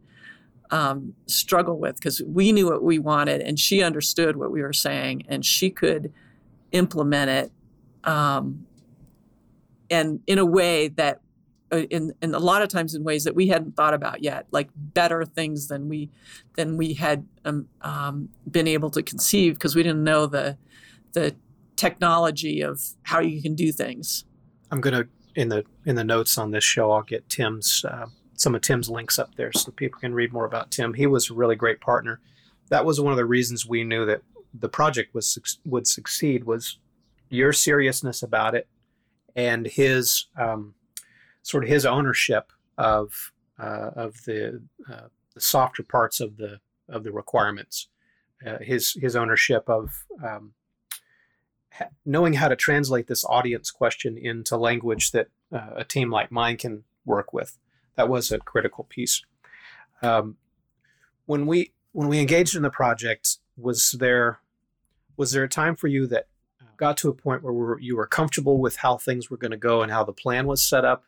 um, 0.70 1.14
struggle 1.26 1.78
with 1.78 1.96
because 1.96 2.22
we 2.22 2.52
knew 2.52 2.66
what 2.66 2.82
we 2.82 2.98
wanted 2.98 3.40
and 3.40 3.58
she 3.58 3.82
understood 3.82 4.36
what 4.36 4.50
we 4.50 4.62
were 4.62 4.72
saying 4.72 5.24
and 5.28 5.44
she 5.44 5.70
could 5.70 6.12
implement 6.72 7.30
it 7.30 7.52
um, 8.04 8.66
and 9.90 10.20
in 10.26 10.38
a 10.38 10.46
way 10.46 10.88
that 10.88 11.20
uh, 11.72 11.78
in, 11.90 12.12
in 12.22 12.34
a 12.34 12.38
lot 12.38 12.62
of 12.62 12.68
times 12.68 12.94
in 12.94 13.04
ways 13.04 13.24
that 13.24 13.34
we 13.34 13.48
hadn't 13.48 13.76
thought 13.76 13.94
about 13.94 14.22
yet 14.22 14.46
like 14.50 14.68
better 14.74 15.24
things 15.24 15.68
than 15.68 15.88
we 15.88 16.08
than 16.56 16.76
we 16.76 16.94
had 16.94 17.26
um, 17.44 17.68
um 17.82 18.28
been 18.50 18.68
able 18.68 18.90
to 18.90 19.02
conceive 19.02 19.54
because 19.54 19.74
we 19.74 19.82
didn't 19.82 20.04
know 20.04 20.26
the 20.26 20.56
the 21.12 21.34
technology 21.76 22.60
of 22.60 22.80
how 23.04 23.20
you 23.20 23.40
can 23.40 23.54
do 23.54 23.72
things. 23.72 24.24
I'm 24.70 24.80
to 24.82 25.08
in 25.34 25.48
the 25.48 25.64
in 25.86 25.96
the 25.96 26.04
notes 26.04 26.38
on 26.38 26.50
this 26.50 26.64
show 26.64 26.90
i'll 26.90 27.02
get 27.02 27.28
tim's 27.28 27.84
uh, 27.88 28.06
some 28.40 28.54
of 28.54 28.62
Tim's 28.62 28.88
links 28.88 29.18
up 29.18 29.34
there 29.34 29.52
so 29.52 29.70
people 29.70 30.00
can 30.00 30.14
read 30.14 30.32
more 30.32 30.46
about 30.46 30.70
Tim. 30.70 30.94
He 30.94 31.06
was 31.06 31.28
a 31.28 31.34
really 31.34 31.56
great 31.56 31.80
partner. 31.80 32.20
That 32.70 32.86
was 32.86 33.00
one 33.00 33.12
of 33.12 33.18
the 33.18 33.26
reasons 33.26 33.66
we 33.66 33.84
knew 33.84 34.06
that 34.06 34.22
the 34.54 34.68
project 34.68 35.14
was 35.14 35.58
would 35.64 35.86
succeed 35.86 36.44
was 36.44 36.78
your 37.28 37.52
seriousness 37.52 38.22
about 38.22 38.54
it 38.54 38.66
and 39.36 39.66
his 39.66 40.26
um, 40.36 40.74
sort 41.42 41.64
of 41.64 41.70
his 41.70 41.84
ownership 41.84 42.50
of 42.78 43.32
uh, 43.58 43.90
of 43.94 44.24
the 44.24 44.62
uh, 44.90 45.08
the 45.34 45.40
softer 45.40 45.82
parts 45.82 46.18
of 46.18 46.38
the 46.38 46.60
of 46.88 47.04
the 47.04 47.12
requirements. 47.12 47.88
Uh, 48.44 48.58
his 48.60 48.94
his 48.94 49.14
ownership 49.14 49.68
of 49.68 50.04
um, 50.24 50.54
ha- 51.72 51.90
knowing 52.06 52.32
how 52.32 52.48
to 52.48 52.56
translate 52.56 53.06
this 53.06 53.24
audience 53.26 53.70
question 53.70 54.16
into 54.16 54.56
language 54.56 55.10
that 55.10 55.28
uh, 55.52 55.70
a 55.76 55.84
team 55.84 56.10
like 56.10 56.32
mine 56.32 56.56
can 56.56 56.84
work 57.04 57.34
with 57.34 57.58
that 58.00 58.08
was 58.08 58.32
a 58.32 58.38
critical 58.38 58.84
piece. 58.84 59.22
Um, 60.00 60.38
when 61.26 61.46
we 61.46 61.72
when 61.92 62.08
we 62.08 62.18
engaged 62.18 62.56
in 62.56 62.62
the 62.62 62.70
project, 62.70 63.36
was 63.58 63.94
there 63.98 64.40
was 65.18 65.32
there 65.32 65.44
a 65.44 65.48
time 65.48 65.76
for 65.76 65.86
you 65.86 66.06
that 66.06 66.28
got 66.78 66.96
to 66.96 67.10
a 67.10 67.12
point 67.12 67.42
where 67.42 67.52
we 67.52 67.60
were, 67.60 67.78
you 67.78 67.94
were 67.94 68.06
comfortable 68.06 68.58
with 68.58 68.76
how 68.76 68.96
things 68.96 69.28
were 69.28 69.36
going 69.36 69.50
to 69.50 69.58
go 69.58 69.82
and 69.82 69.92
how 69.92 70.02
the 70.02 70.14
plan 70.14 70.46
was 70.46 70.64
set 70.64 70.82
up? 70.82 71.04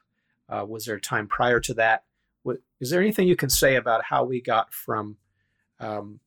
Uh, 0.50 0.66
was 0.68 0.84
there 0.84 0.96
a 0.96 1.00
time 1.00 1.26
prior 1.26 1.60
to 1.60 1.72
that? 1.72 2.04
What, 2.42 2.58
is 2.78 2.90
there 2.90 3.00
anything 3.00 3.26
you 3.26 3.36
can 3.36 3.48
say 3.48 3.76
about 3.76 4.04
how 4.04 4.24
we 4.24 4.42
got 4.42 4.74
from 4.74 5.16
um, 5.80 6.20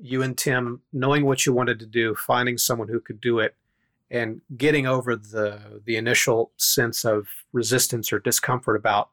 you 0.00 0.20
and 0.22 0.36
Tim 0.36 0.80
knowing 0.92 1.24
what 1.24 1.46
you 1.46 1.52
wanted 1.52 1.78
to 1.78 1.86
do, 1.86 2.16
finding 2.16 2.58
someone 2.58 2.88
who 2.88 2.98
could 2.98 3.20
do 3.20 3.38
it, 3.38 3.54
and 4.10 4.40
getting 4.56 4.84
over 4.84 5.14
the 5.14 5.80
the 5.86 5.96
initial 5.96 6.50
sense 6.56 7.04
of 7.04 7.28
resistance 7.52 8.12
or 8.12 8.18
discomfort 8.18 8.74
about 8.74 9.10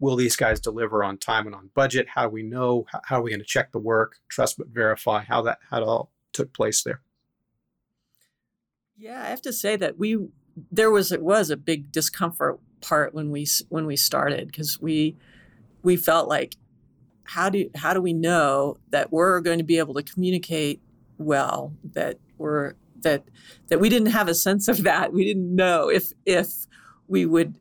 will 0.00 0.16
these 0.16 0.34
guys 0.34 0.58
deliver 0.58 1.04
on 1.04 1.18
time 1.18 1.46
and 1.46 1.54
on 1.54 1.70
budget? 1.74 2.08
How 2.08 2.24
do 2.24 2.30
we 2.30 2.42
know? 2.42 2.86
How 3.04 3.18
are 3.18 3.22
we 3.22 3.30
going 3.30 3.40
to 3.40 3.46
check 3.46 3.70
the 3.70 3.78
work? 3.78 4.16
Trust 4.28 4.58
but 4.58 4.68
verify. 4.68 5.22
How 5.22 5.42
that 5.42 5.58
how 5.70 5.78
it 5.78 5.82
all 5.84 6.10
took 6.32 6.52
place 6.52 6.82
there. 6.82 7.02
Yeah, 8.96 9.22
I 9.22 9.26
have 9.26 9.42
to 9.42 9.52
say 9.52 9.76
that 9.76 9.98
we 9.98 10.18
there 10.72 10.90
was 10.90 11.12
it 11.12 11.22
was 11.22 11.50
a 11.50 11.56
big 11.56 11.92
discomfort 11.92 12.58
part 12.80 13.14
when 13.14 13.30
we 13.30 13.46
when 13.68 13.86
we 13.86 13.96
started 13.96 14.46
because 14.46 14.80
we 14.80 15.16
we 15.82 15.96
felt 15.96 16.28
like 16.28 16.56
how 17.24 17.48
do 17.48 17.70
how 17.76 17.94
do 17.94 18.00
we 18.00 18.12
know 18.12 18.76
that 18.90 19.12
we're 19.12 19.40
going 19.40 19.58
to 19.58 19.64
be 19.64 19.78
able 19.78 19.94
to 19.94 20.02
communicate 20.02 20.80
well 21.18 21.72
that 21.84 22.18
we're 22.38 22.74
that 23.02 23.24
that 23.68 23.80
we 23.80 23.88
didn't 23.88 24.10
have 24.10 24.28
a 24.28 24.34
sense 24.34 24.68
of 24.68 24.82
that 24.82 25.12
we 25.12 25.24
didn't 25.24 25.54
know 25.54 25.88
if 25.88 26.12
if 26.26 26.66
we 27.08 27.26
would 27.26 27.54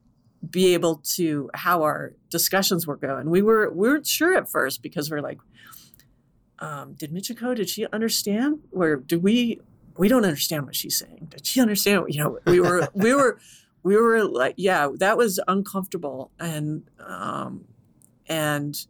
be 0.47 0.73
able 0.73 0.97
to 0.97 1.49
how 1.53 1.83
our 1.83 2.13
discussions 2.29 2.87
were 2.87 2.95
going. 2.95 3.29
We 3.29 3.41
were 3.41 3.71
we 3.71 3.89
weren't 3.89 4.07
sure 4.07 4.35
at 4.37 4.49
first 4.49 4.81
because 4.81 5.09
we're 5.11 5.21
like, 5.21 5.39
um, 6.59 6.93
did 6.93 7.11
Michiko 7.11 7.55
did 7.55 7.69
she 7.69 7.85
understand? 7.87 8.59
Or 8.71 8.97
do 8.97 9.19
we 9.19 9.59
we 9.97 10.07
don't 10.07 10.23
understand 10.23 10.65
what 10.65 10.75
she's 10.75 10.97
saying? 10.97 11.27
Did 11.31 11.45
she 11.45 11.59
understand? 11.59 12.05
You 12.09 12.23
know, 12.23 12.39
we 12.45 12.59
were 12.59 12.87
we 12.93 13.13
were 13.13 13.39
we 13.83 13.95
were 13.95 14.23
like, 14.23 14.55
yeah, 14.57 14.89
that 14.95 15.17
was 15.17 15.39
uncomfortable 15.47 16.31
and 16.39 16.83
um, 16.99 17.65
and 18.27 18.85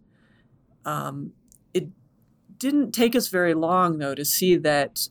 um, 0.85 1.33
it 1.73 1.88
didn't 2.57 2.91
take 2.91 3.15
us 3.15 3.27
very 3.27 3.53
long, 3.53 3.97
though, 3.97 4.15
to 4.15 4.25
see 4.25 4.55
that 4.57 5.07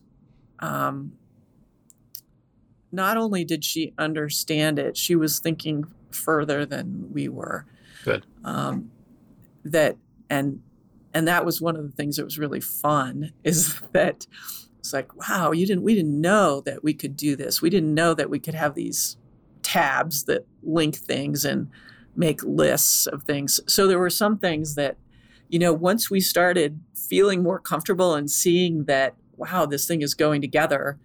um, 0.59 1.13
not 2.91 3.17
only 3.17 3.43
did 3.43 3.63
she 3.63 3.93
understand 3.97 4.79
it, 4.79 4.97
she 4.97 5.15
was 5.15 5.39
thinking 5.39 5.85
further 6.11 6.65
than 6.65 7.11
we 7.11 7.27
were. 7.27 7.65
Good. 8.03 8.25
Um, 8.43 8.91
that 9.65 9.97
and 10.29 10.61
and 11.13 11.27
that 11.27 11.45
was 11.45 11.61
one 11.61 11.75
of 11.75 11.83
the 11.83 11.91
things 11.91 12.17
that 12.17 12.23
was 12.23 12.37
really 12.37 12.61
fun 12.61 13.31
is 13.43 13.79
that 13.93 14.27
it's 14.79 14.93
like 14.93 15.13
wow 15.15 15.51
you 15.51 15.65
didn't 15.65 15.83
we 15.83 15.95
didn't 15.95 16.19
know 16.19 16.61
that 16.61 16.83
we 16.83 16.93
could 16.93 17.17
do 17.17 17.35
this 17.35 17.61
we 17.61 17.69
didn't 17.69 17.93
know 17.93 18.13
that 18.13 18.29
we 18.29 18.39
could 18.39 18.53
have 18.53 18.75
these 18.75 19.17
tabs 19.61 20.23
that 20.23 20.45
link 20.63 20.95
things 20.95 21.43
and 21.43 21.69
make 22.15 22.41
lists 22.43 23.05
of 23.07 23.23
things 23.23 23.59
so 23.67 23.87
there 23.87 23.99
were 23.99 24.09
some 24.09 24.37
things 24.37 24.75
that 24.75 24.95
you 25.49 25.59
know 25.59 25.73
once 25.73 26.09
we 26.09 26.21
started 26.21 26.79
feeling 26.95 27.43
more 27.43 27.59
comfortable 27.59 28.15
and 28.15 28.31
seeing 28.31 28.85
that 28.85 29.15
wow 29.35 29.65
this 29.65 29.85
thing 29.85 30.01
is 30.01 30.13
going 30.13 30.41
together 30.41 30.97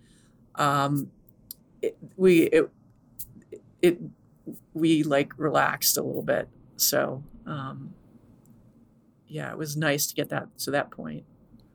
um, 0.57 1.11
it, 1.83 1.97
we 2.17 2.43
it, 2.45 2.71
it 3.83 3.99
we 4.75 5.03
like 5.03 5.33
relaxed 5.39 5.97
a 5.97 6.03
little 6.03 6.23
bit 6.23 6.49
so 6.77 7.23
um, 7.47 7.95
yeah, 9.27 9.51
it 9.51 9.59
was 9.59 9.77
nice 9.77 10.07
to 10.07 10.15
get 10.15 10.29
that 10.31 10.57
to 10.61 10.71
that 10.73 10.91
point. 10.91 11.25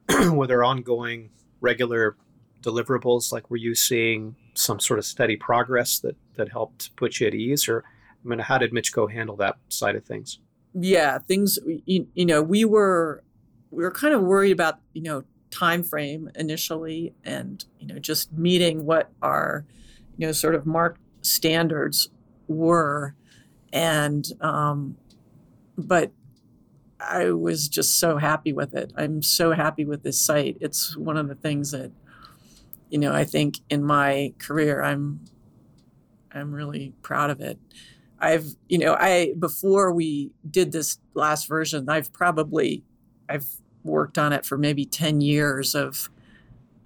were 0.32 0.48
there 0.48 0.64
ongoing 0.64 1.30
regular 1.62 2.16
deliverables? 2.62 3.32
Like, 3.32 3.50
were 3.50 3.58
you 3.58 3.76
seeing 3.76 4.36
some 4.54 4.80
sort 4.80 5.00
of 5.00 5.06
steady 5.06 5.36
progress 5.36 6.00
that 6.00 6.16
that 6.36 6.50
helped 6.50 6.96
put 6.96 7.20
you 7.20 7.28
at 7.28 7.34
ease, 7.34 7.68
or 7.68 7.84
I 8.24 8.28
mean, 8.28 8.40
how 8.40 8.58
did 8.58 8.72
Michiko 8.72 9.12
handle 9.12 9.36
that 9.38 9.58
side 9.70 9.96
of 9.96 10.06
things? 10.06 10.40
Yeah, 10.74 11.18
things 11.18 11.60
you, 11.86 12.08
you 12.14 12.26
know 12.26 12.42
we 12.42 12.66
were 12.66 13.24
we 13.72 13.84
were 13.84 13.92
kind 13.92 14.14
of 14.14 14.22
worried 14.22 14.52
about 14.52 14.80
you 14.94 15.02
know 15.02 15.24
time 15.52 15.84
frame 15.84 16.30
initially, 16.36 17.14
and 17.24 17.64
you 17.80 17.88
know 17.88 18.00
just 18.00 18.32
meeting 18.32 18.86
what 18.86 19.10
our 19.22 19.66
you 20.18 20.26
know 20.26 20.32
sort 20.32 20.56
of 20.56 20.66
marked 20.66 21.02
standards 21.22 22.10
were, 22.50 23.16
and 23.72 24.28
um, 24.42 24.98
but 25.78 26.12
I 27.00 27.32
was 27.32 27.70
just 27.70 27.98
so 27.98 28.18
happy 28.18 28.52
with 28.52 28.76
it. 28.76 28.92
I'm 28.96 29.22
so 29.22 29.52
happy 29.54 29.86
with 29.86 30.04
this 30.04 30.20
site. 30.20 30.58
It's 30.60 30.98
one 30.98 31.18
of 31.18 31.28
the 31.28 31.36
things 31.36 31.72
that, 31.72 31.92
you 32.90 32.98
know, 32.98 33.14
I 33.14 33.24
think 33.24 33.60
in 33.70 33.84
my 33.84 34.34
career, 34.38 34.84
I'm, 34.84 35.22
I'm 36.32 36.52
really 36.52 36.94
proud 37.02 37.30
of 37.30 37.40
it. 37.40 37.58
I've, 38.20 38.56
you 38.68 38.78
know, 38.78 38.96
I 39.00 39.34
before 39.40 39.94
we 39.94 40.32
did 40.50 40.74
this 40.74 41.00
last 41.14 41.48
version, 41.48 41.88
I've 41.88 42.12
probably, 42.12 42.84
I've 43.30 43.48
worked 43.84 44.18
on 44.18 44.34
it 44.34 44.46
for 44.46 44.58
maybe 44.58 44.86
ten 44.86 45.22
years 45.22 45.74
of 45.74 46.10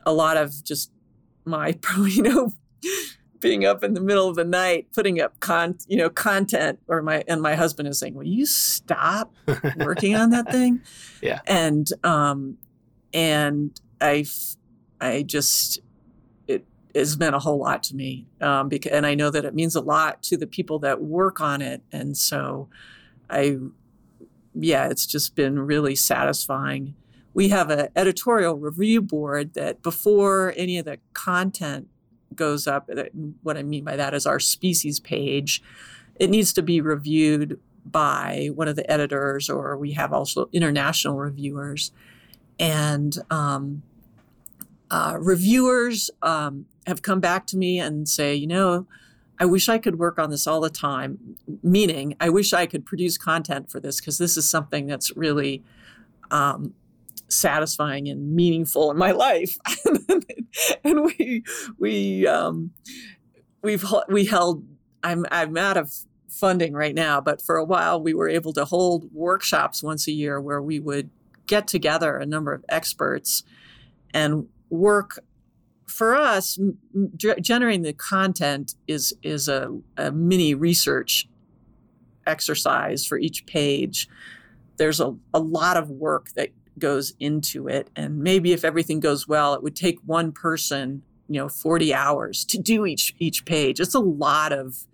a 0.05 0.13
lot 0.13 0.37
of 0.37 0.63
just 0.63 0.91
my, 1.43 1.75
you 1.97 2.21
know, 2.21 2.53
being 3.43 3.65
up 3.65 3.83
in 3.83 3.93
the 3.93 4.01
middle 4.01 4.27
of 4.27 4.35
the 4.35 4.43
night 4.43 4.87
putting 4.93 5.21
up 5.21 5.39
con 5.39 5.77
you 5.87 5.97
know 5.97 6.09
content 6.09 6.79
or 6.87 7.01
my 7.01 7.23
and 7.27 7.41
my 7.41 7.53
husband 7.55 7.87
is 7.87 7.99
saying 7.99 8.15
will 8.15 8.23
you 8.23 8.45
stop 8.45 9.33
working 9.77 10.15
on 10.15 10.31
that 10.31 10.51
thing? 10.51 10.81
Yeah. 11.21 11.39
And 11.47 11.87
um 12.03 12.57
and 13.13 13.79
i 14.01 14.25
i 14.99 15.21
just 15.21 15.79
it 16.47 16.65
has 16.93 17.17
meant 17.17 17.33
a 17.33 17.39
whole 17.39 17.59
lot 17.59 17.83
to 17.83 17.95
me 17.95 18.27
um 18.41 18.67
because 18.67 18.91
and 18.91 19.05
i 19.05 19.15
know 19.15 19.29
that 19.29 19.45
it 19.45 19.53
means 19.53 19.75
a 19.75 19.81
lot 19.81 20.21
to 20.23 20.35
the 20.35 20.47
people 20.47 20.79
that 20.79 21.01
work 21.01 21.39
on 21.39 21.61
it 21.61 21.81
and 21.93 22.17
so 22.17 22.67
i 23.29 23.57
yeah 24.53 24.87
it's 24.87 25.05
just 25.05 25.35
been 25.35 25.59
really 25.59 25.95
satisfying. 25.95 26.95
We 27.33 27.49
have 27.49 27.71
an 27.71 27.89
editorial 27.95 28.55
review 28.55 29.01
board 29.01 29.55
that 29.55 29.81
before 29.81 30.53
any 30.55 30.77
of 30.77 30.85
the 30.85 30.99
content 31.13 31.87
goes 32.35 32.67
up. 32.67 32.89
What 33.41 33.57
I 33.57 33.63
mean 33.63 33.83
by 33.83 33.95
that 33.95 34.13
is 34.13 34.25
our 34.25 34.39
species 34.39 34.99
page. 34.99 35.61
It 36.15 36.29
needs 36.29 36.53
to 36.53 36.61
be 36.61 36.81
reviewed 36.81 37.59
by 37.85 38.49
one 38.53 38.67
of 38.67 38.75
the 38.75 38.89
editors, 38.89 39.49
or 39.49 39.77
we 39.77 39.93
have 39.93 40.13
also 40.13 40.49
international 40.53 41.17
reviewers. 41.17 41.91
And 42.59 43.17
um, 43.29 43.83
uh, 44.89 45.17
reviewers 45.19 46.11
um, 46.21 46.65
have 46.87 47.01
come 47.01 47.19
back 47.19 47.47
to 47.47 47.57
me 47.57 47.79
and 47.79 48.07
say, 48.07 48.35
you 48.35 48.47
know, 48.47 48.87
I 49.39 49.45
wish 49.45 49.67
I 49.67 49.79
could 49.79 49.97
work 49.97 50.19
on 50.19 50.29
this 50.29 50.45
all 50.47 50.61
the 50.61 50.69
time. 50.69 51.37
Meaning, 51.61 52.15
I 52.19 52.29
wish 52.29 52.53
I 52.53 52.65
could 52.65 52.85
produce 52.85 53.17
content 53.17 53.71
for 53.71 53.79
this 53.79 53.99
because 53.99 54.17
this 54.17 54.37
is 54.37 54.47
something 54.49 54.87
that's 54.87 55.15
really 55.17 55.63
um, 56.31 56.73
satisfying 57.33 58.07
and 58.07 58.35
meaningful 58.35 58.91
in 58.91 58.97
my 58.97 59.11
life. 59.11 59.57
and 60.83 61.03
we 61.05 61.43
we 61.77 62.27
um, 62.27 62.71
we've 63.61 63.85
we 64.09 64.25
held. 64.25 64.65
I'm 65.03 65.25
I'm 65.31 65.57
out 65.57 65.77
of 65.77 65.91
funding 66.29 66.73
right 66.73 66.95
now, 66.95 67.21
but 67.21 67.41
for 67.41 67.57
a 67.57 67.65
while 67.65 68.01
we 68.01 68.13
were 68.13 68.29
able 68.29 68.53
to 68.53 68.65
hold 68.65 69.13
workshops 69.13 69.83
once 69.83 70.07
a 70.07 70.11
year 70.11 70.41
where 70.41 70.61
we 70.61 70.79
would 70.79 71.09
get 71.45 71.67
together 71.67 72.17
a 72.17 72.25
number 72.25 72.53
of 72.53 72.63
experts 72.69 73.43
and 74.13 74.47
work 74.69 75.19
for 75.87 76.15
us 76.15 76.57
generating 77.15 77.83
the 77.83 77.93
content 77.93 78.75
is 78.87 79.13
is 79.21 79.47
a, 79.47 79.77
a 79.97 80.11
mini 80.11 80.55
research 80.55 81.27
exercise 82.25 83.05
for 83.05 83.17
each 83.17 83.45
page 83.45 84.07
there's 84.77 84.99
a, 84.99 85.13
a 85.33 85.39
lot 85.39 85.77
of 85.77 85.89
work 85.89 86.29
that 86.35 86.49
goes 86.77 87.13
into 87.19 87.67
it. 87.67 87.89
And 87.95 88.19
maybe 88.19 88.51
if 88.53 88.63
everything 88.63 88.99
goes 88.99 89.27
well, 89.27 89.53
it 89.53 89.63
would 89.63 89.75
take 89.75 89.99
one 90.05 90.31
person, 90.31 91.03
you 91.27 91.39
know, 91.39 91.49
40 91.49 91.93
hours 91.93 92.45
to 92.45 92.57
do 92.57 92.85
each 92.85 93.15
each 93.19 93.45
page. 93.45 93.79
It's 93.79 93.95
a 93.95 93.99
lot 93.99 94.51
of 94.51 94.85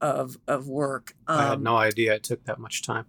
of 0.00 0.38
of 0.46 0.68
work. 0.68 1.14
Um, 1.26 1.38
I 1.38 1.42
had 1.44 1.52
um, 1.54 1.62
no 1.62 1.76
idea 1.76 2.14
it 2.14 2.22
took 2.22 2.44
that 2.44 2.58
much 2.58 2.82
time. 2.82 3.06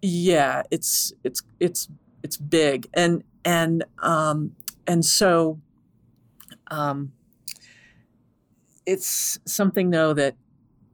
Yeah, 0.00 0.62
it's 0.70 1.12
it's 1.22 1.42
it's 1.60 1.88
it's 2.22 2.36
big. 2.36 2.88
And 2.94 3.22
and 3.44 3.84
um 3.98 4.54
and 4.86 5.04
so 5.04 5.60
um 6.70 7.12
it's 8.86 9.38
something 9.44 9.90
though 9.90 10.12
that 10.12 10.34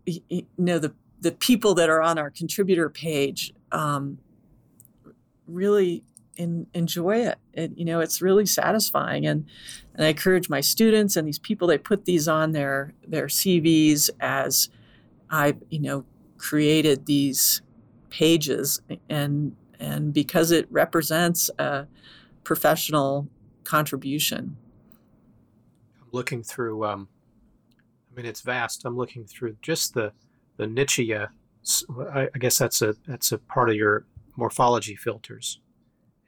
you 0.04 0.46
know 0.56 0.78
the 0.78 0.92
the 1.20 1.32
people 1.32 1.74
that 1.74 1.88
are 1.88 2.00
on 2.00 2.18
our 2.18 2.30
contributor 2.30 2.88
page 2.88 3.52
um, 3.72 4.18
really 5.48 6.04
in, 6.38 6.66
enjoy 6.72 7.16
it. 7.16 7.38
it. 7.52 7.76
You 7.76 7.84
know, 7.84 8.00
it's 8.00 8.22
really 8.22 8.46
satisfying, 8.46 9.26
and 9.26 9.46
and 9.94 10.06
I 10.06 10.10
encourage 10.10 10.48
my 10.48 10.60
students 10.60 11.16
and 11.16 11.26
these 11.26 11.38
people. 11.38 11.68
They 11.68 11.78
put 11.78 12.04
these 12.04 12.28
on 12.28 12.52
their 12.52 12.94
their 13.06 13.26
CVs 13.26 14.08
as 14.20 14.70
I, 15.30 15.56
you 15.68 15.80
know, 15.80 16.04
created 16.38 17.06
these 17.06 17.60
pages, 18.08 18.80
and 19.10 19.56
and 19.78 20.12
because 20.12 20.50
it 20.50 20.66
represents 20.70 21.50
a 21.58 21.86
professional 22.44 23.28
contribution. 23.64 24.56
I'm 26.00 26.08
looking 26.12 26.42
through. 26.42 26.86
Um, 26.86 27.08
I 28.10 28.16
mean, 28.16 28.26
it's 28.26 28.40
vast. 28.40 28.84
I'm 28.84 28.96
looking 28.96 29.24
through 29.24 29.56
just 29.60 29.94
the 29.94 30.12
the 30.56 30.66
Nitzschia. 30.66 31.28
I, 32.14 32.28
I 32.34 32.38
guess 32.38 32.58
that's 32.58 32.80
a 32.80 32.94
that's 33.06 33.32
a 33.32 33.38
part 33.38 33.68
of 33.68 33.74
your 33.74 34.06
morphology 34.38 34.94
filters. 34.94 35.60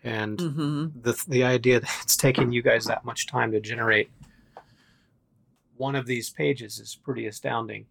And 0.03 0.38
mm-hmm. 0.38 1.01
the, 1.01 1.25
the 1.29 1.44
idea 1.44 1.81
that 1.81 1.90
it's 2.03 2.16
taking 2.16 2.53
you 2.53 2.62
guys 2.62 2.85
that 2.87 3.05
much 3.05 3.27
time 3.27 3.53
to 3.53 3.61
generate 3.61 4.11
one 5.77 5.94
of 5.94 6.07
these 6.07 6.29
pages 6.29 6.79
is 6.79 6.99
pretty 7.03 7.27
astounding. 7.27 7.87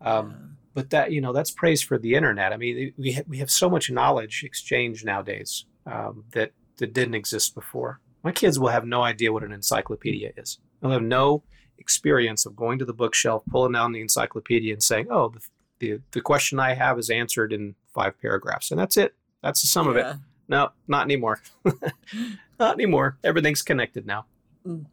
Um, 0.00 0.30
yeah. 0.30 0.46
But 0.74 0.90
that, 0.90 1.12
you 1.12 1.20
know, 1.20 1.32
that's 1.32 1.50
praise 1.50 1.82
for 1.82 1.98
the 1.98 2.14
internet. 2.14 2.52
I 2.52 2.56
mean, 2.56 2.92
we, 2.96 3.12
ha- 3.12 3.22
we 3.26 3.38
have 3.38 3.50
so 3.50 3.68
much 3.70 3.90
knowledge 3.90 4.42
exchange 4.44 5.04
nowadays 5.04 5.64
um, 5.86 6.24
that, 6.32 6.52
that 6.78 6.92
didn't 6.92 7.14
exist 7.14 7.54
before. 7.54 8.00
My 8.22 8.32
kids 8.32 8.58
will 8.58 8.68
have 8.68 8.84
no 8.84 9.02
idea 9.02 9.32
what 9.32 9.42
an 9.42 9.52
encyclopedia 9.52 10.32
is. 10.36 10.58
They'll 10.80 10.92
have 10.92 11.02
no 11.02 11.42
experience 11.78 12.46
of 12.46 12.56
going 12.56 12.78
to 12.78 12.84
the 12.84 12.92
bookshelf, 12.92 13.42
pulling 13.50 13.72
down 13.72 13.92
the 13.92 14.00
encyclopedia, 14.00 14.72
and 14.72 14.82
saying, 14.82 15.08
"Oh, 15.10 15.28
the, 15.30 15.40
the, 15.80 16.00
the 16.12 16.20
question 16.20 16.60
I 16.60 16.74
have 16.74 16.98
is 16.98 17.10
answered 17.10 17.52
in 17.52 17.74
five 17.92 18.20
paragraphs," 18.20 18.70
and 18.70 18.78
that's 18.78 18.96
it. 18.96 19.14
That's 19.42 19.60
the 19.60 19.66
sum 19.66 19.86
yeah. 19.86 19.90
of 19.90 19.96
it. 19.96 20.16
No, 20.48 20.70
not 20.86 21.04
anymore. 21.04 21.40
not 22.58 22.74
anymore. 22.74 23.18
Everything's 23.24 23.62
connected 23.62 24.06
now. 24.06 24.26
Mm-hmm. 24.66 24.84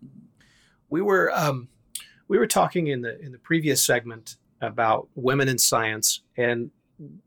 We 0.90 1.02
were 1.02 1.32
um, 1.34 1.68
we 2.28 2.38
were 2.38 2.48
talking 2.48 2.88
in 2.88 3.02
the 3.02 3.20
in 3.20 3.32
the 3.32 3.38
previous 3.38 3.84
segment 3.84 4.38
about 4.62 5.08
women 5.16 5.48
in 5.48 5.58
science, 5.58 6.22
and 6.38 6.72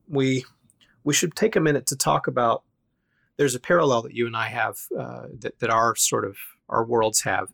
we 0.08 0.44
we 1.04 1.14
should 1.14 1.34
take 1.34 1.56
a 1.56 1.60
minute 1.60 1.86
to 1.88 1.96
talk 1.96 2.26
about. 2.26 2.62
There's 3.36 3.54
a 3.54 3.60
parallel 3.60 4.02
that 4.02 4.14
you 4.14 4.26
and 4.26 4.36
I 4.36 4.48
have 4.48 4.78
uh, 4.98 5.26
that 5.40 5.58
that 5.60 5.70
our 5.70 5.94
sort 5.96 6.24
of 6.24 6.36
our 6.68 6.84
worlds 6.84 7.22
have, 7.22 7.52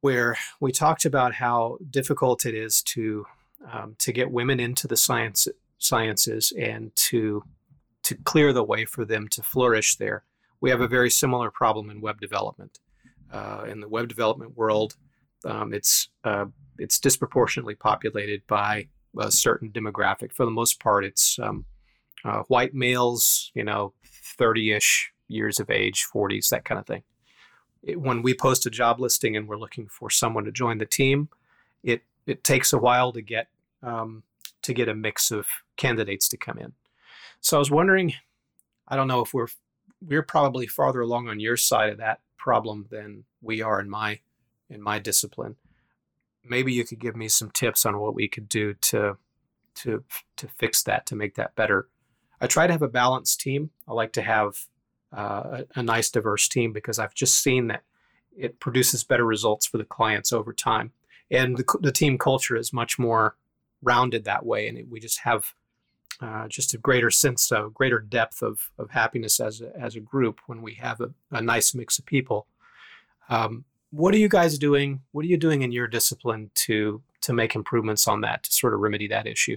where 0.00 0.36
we 0.60 0.72
talked 0.72 1.04
about 1.04 1.34
how 1.34 1.78
difficult 1.90 2.46
it 2.46 2.54
is 2.54 2.82
to 2.82 3.26
um, 3.70 3.96
to 3.98 4.12
get 4.12 4.30
women 4.30 4.60
into 4.60 4.86
the 4.86 4.96
science 4.96 5.48
sciences 5.78 6.52
and 6.58 6.94
to 6.96 7.44
to 8.06 8.14
clear 8.14 8.52
the 8.52 8.62
way 8.62 8.84
for 8.84 9.04
them 9.04 9.26
to 9.26 9.42
flourish 9.42 9.96
there. 9.96 10.22
We 10.60 10.70
have 10.70 10.80
a 10.80 10.86
very 10.86 11.10
similar 11.10 11.50
problem 11.50 11.90
in 11.90 12.00
web 12.00 12.20
development. 12.20 12.78
Uh, 13.32 13.64
in 13.68 13.80
the 13.80 13.88
web 13.88 14.06
development 14.06 14.56
world, 14.56 14.94
um, 15.44 15.74
it's 15.74 16.08
uh, 16.22 16.46
it's 16.78 17.00
disproportionately 17.00 17.74
populated 17.74 18.46
by 18.46 18.86
a 19.18 19.32
certain 19.32 19.70
demographic. 19.70 20.32
For 20.32 20.44
the 20.44 20.52
most 20.52 20.78
part, 20.78 21.04
it's 21.04 21.36
um, 21.40 21.64
uh, 22.24 22.42
white 22.42 22.74
males, 22.74 23.50
you 23.54 23.64
know, 23.64 23.92
30-ish 24.38 25.12
years 25.26 25.58
of 25.58 25.68
age, 25.68 26.06
40s, 26.14 26.50
that 26.50 26.64
kind 26.64 26.78
of 26.78 26.86
thing. 26.86 27.02
It, 27.82 28.00
when 28.00 28.22
we 28.22 28.34
post 28.34 28.66
a 28.66 28.70
job 28.70 29.00
listing 29.00 29.36
and 29.36 29.48
we're 29.48 29.58
looking 29.58 29.88
for 29.88 30.10
someone 30.10 30.44
to 30.44 30.52
join 30.52 30.78
the 30.78 30.86
team, 30.86 31.28
it 31.82 32.02
it 32.26 32.44
takes 32.44 32.72
a 32.72 32.78
while 32.78 33.12
to 33.12 33.20
get 33.20 33.48
um, 33.82 34.22
to 34.62 34.72
get 34.72 34.88
a 34.88 34.94
mix 34.94 35.32
of 35.32 35.46
candidates 35.76 36.28
to 36.28 36.36
come 36.36 36.58
in. 36.58 36.72
So 37.40 37.56
I 37.56 37.58
was 37.58 37.70
wondering, 37.70 38.14
I 38.88 38.96
don't 38.96 39.08
know 39.08 39.20
if 39.20 39.32
we're 39.32 39.48
we're 40.02 40.22
probably 40.22 40.66
farther 40.66 41.00
along 41.00 41.28
on 41.28 41.40
your 41.40 41.56
side 41.56 41.90
of 41.90 41.98
that 41.98 42.20
problem 42.36 42.86
than 42.90 43.24
we 43.40 43.62
are 43.62 43.80
in 43.80 43.88
my 43.88 44.20
in 44.68 44.82
my 44.82 44.98
discipline. 44.98 45.56
Maybe 46.44 46.72
you 46.72 46.84
could 46.84 47.00
give 47.00 47.16
me 47.16 47.28
some 47.28 47.50
tips 47.50 47.84
on 47.86 47.98
what 47.98 48.14
we 48.14 48.28
could 48.28 48.48
do 48.48 48.74
to 48.74 49.16
to 49.76 50.04
to 50.36 50.48
fix 50.48 50.82
that 50.84 51.06
to 51.06 51.16
make 51.16 51.34
that 51.36 51.54
better. 51.54 51.88
I 52.40 52.46
try 52.46 52.66
to 52.66 52.72
have 52.72 52.82
a 52.82 52.88
balanced 52.88 53.40
team. 53.40 53.70
I 53.88 53.92
like 53.92 54.12
to 54.12 54.22
have 54.22 54.66
uh, 55.12 55.62
a, 55.74 55.82
nice 55.82 56.10
diverse 56.10 56.48
team 56.48 56.72
because 56.72 56.98
I've 56.98 57.14
just 57.14 57.42
seen 57.42 57.68
that 57.68 57.82
it 58.36 58.60
produces 58.60 59.04
better 59.04 59.24
results 59.24 59.64
for 59.64 59.78
the 59.78 59.84
clients 59.84 60.32
over 60.32 60.52
time. 60.52 60.92
And 61.30 61.56
the, 61.56 61.64
the 61.80 61.92
team 61.92 62.18
culture 62.18 62.56
is 62.56 62.72
much 62.72 62.98
more 62.98 63.36
rounded 63.82 64.24
that 64.24 64.44
way, 64.44 64.68
and 64.68 64.76
it, 64.76 64.88
we 64.88 65.00
just 65.00 65.20
have 65.20 65.54
uh, 66.20 66.48
just 66.48 66.74
a 66.74 66.78
greater 66.78 67.10
sense 67.10 67.52
of 67.52 67.74
greater 67.74 68.00
depth 68.00 68.42
of, 68.42 68.70
of 68.78 68.90
happiness 68.90 69.40
as 69.40 69.60
a, 69.60 69.70
as 69.78 69.96
a 69.96 70.00
group 70.00 70.40
when 70.46 70.62
we 70.62 70.74
have 70.74 71.00
a, 71.00 71.10
a 71.30 71.42
nice 71.42 71.74
mix 71.74 71.98
of 71.98 72.06
people. 72.06 72.46
Um, 73.28 73.64
what 73.90 74.14
are 74.14 74.18
you 74.18 74.28
guys 74.28 74.58
doing? 74.58 75.00
What 75.12 75.24
are 75.24 75.28
you 75.28 75.36
doing 75.36 75.62
in 75.62 75.72
your 75.72 75.88
discipline 75.88 76.50
to 76.54 77.02
to 77.22 77.32
make 77.32 77.54
improvements 77.54 78.06
on 78.06 78.20
that 78.20 78.44
to 78.44 78.52
sort 78.52 78.74
of 78.74 78.80
remedy 78.80 79.08
that 79.08 79.26
issue? 79.26 79.56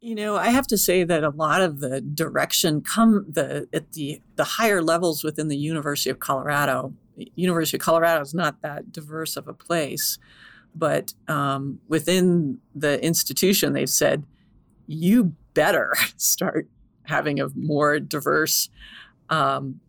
You 0.00 0.14
know, 0.14 0.36
I 0.36 0.50
have 0.50 0.66
to 0.68 0.78
say 0.78 1.02
that 1.04 1.24
a 1.24 1.30
lot 1.30 1.60
of 1.60 1.80
the 1.80 2.00
direction 2.00 2.82
come 2.82 3.26
the 3.28 3.68
at 3.72 3.92
the 3.92 4.20
the 4.36 4.44
higher 4.44 4.82
levels 4.82 5.24
within 5.24 5.48
the 5.48 5.56
University 5.56 6.10
of 6.10 6.18
Colorado. 6.18 6.94
University 7.34 7.76
of 7.76 7.80
Colorado 7.80 8.20
is 8.20 8.32
not 8.32 8.62
that 8.62 8.92
diverse 8.92 9.36
of 9.36 9.48
a 9.48 9.52
place, 9.52 10.18
but 10.74 11.14
um, 11.26 11.80
within 11.88 12.58
the 12.76 13.04
institution, 13.04 13.72
they've 13.72 13.88
said 13.88 14.24
you 14.86 15.34
better 15.58 15.92
start 16.16 16.68
having 17.02 17.40
a 17.40 17.48
more 17.56 17.98
diverse 17.98 18.70
um, 19.28 19.80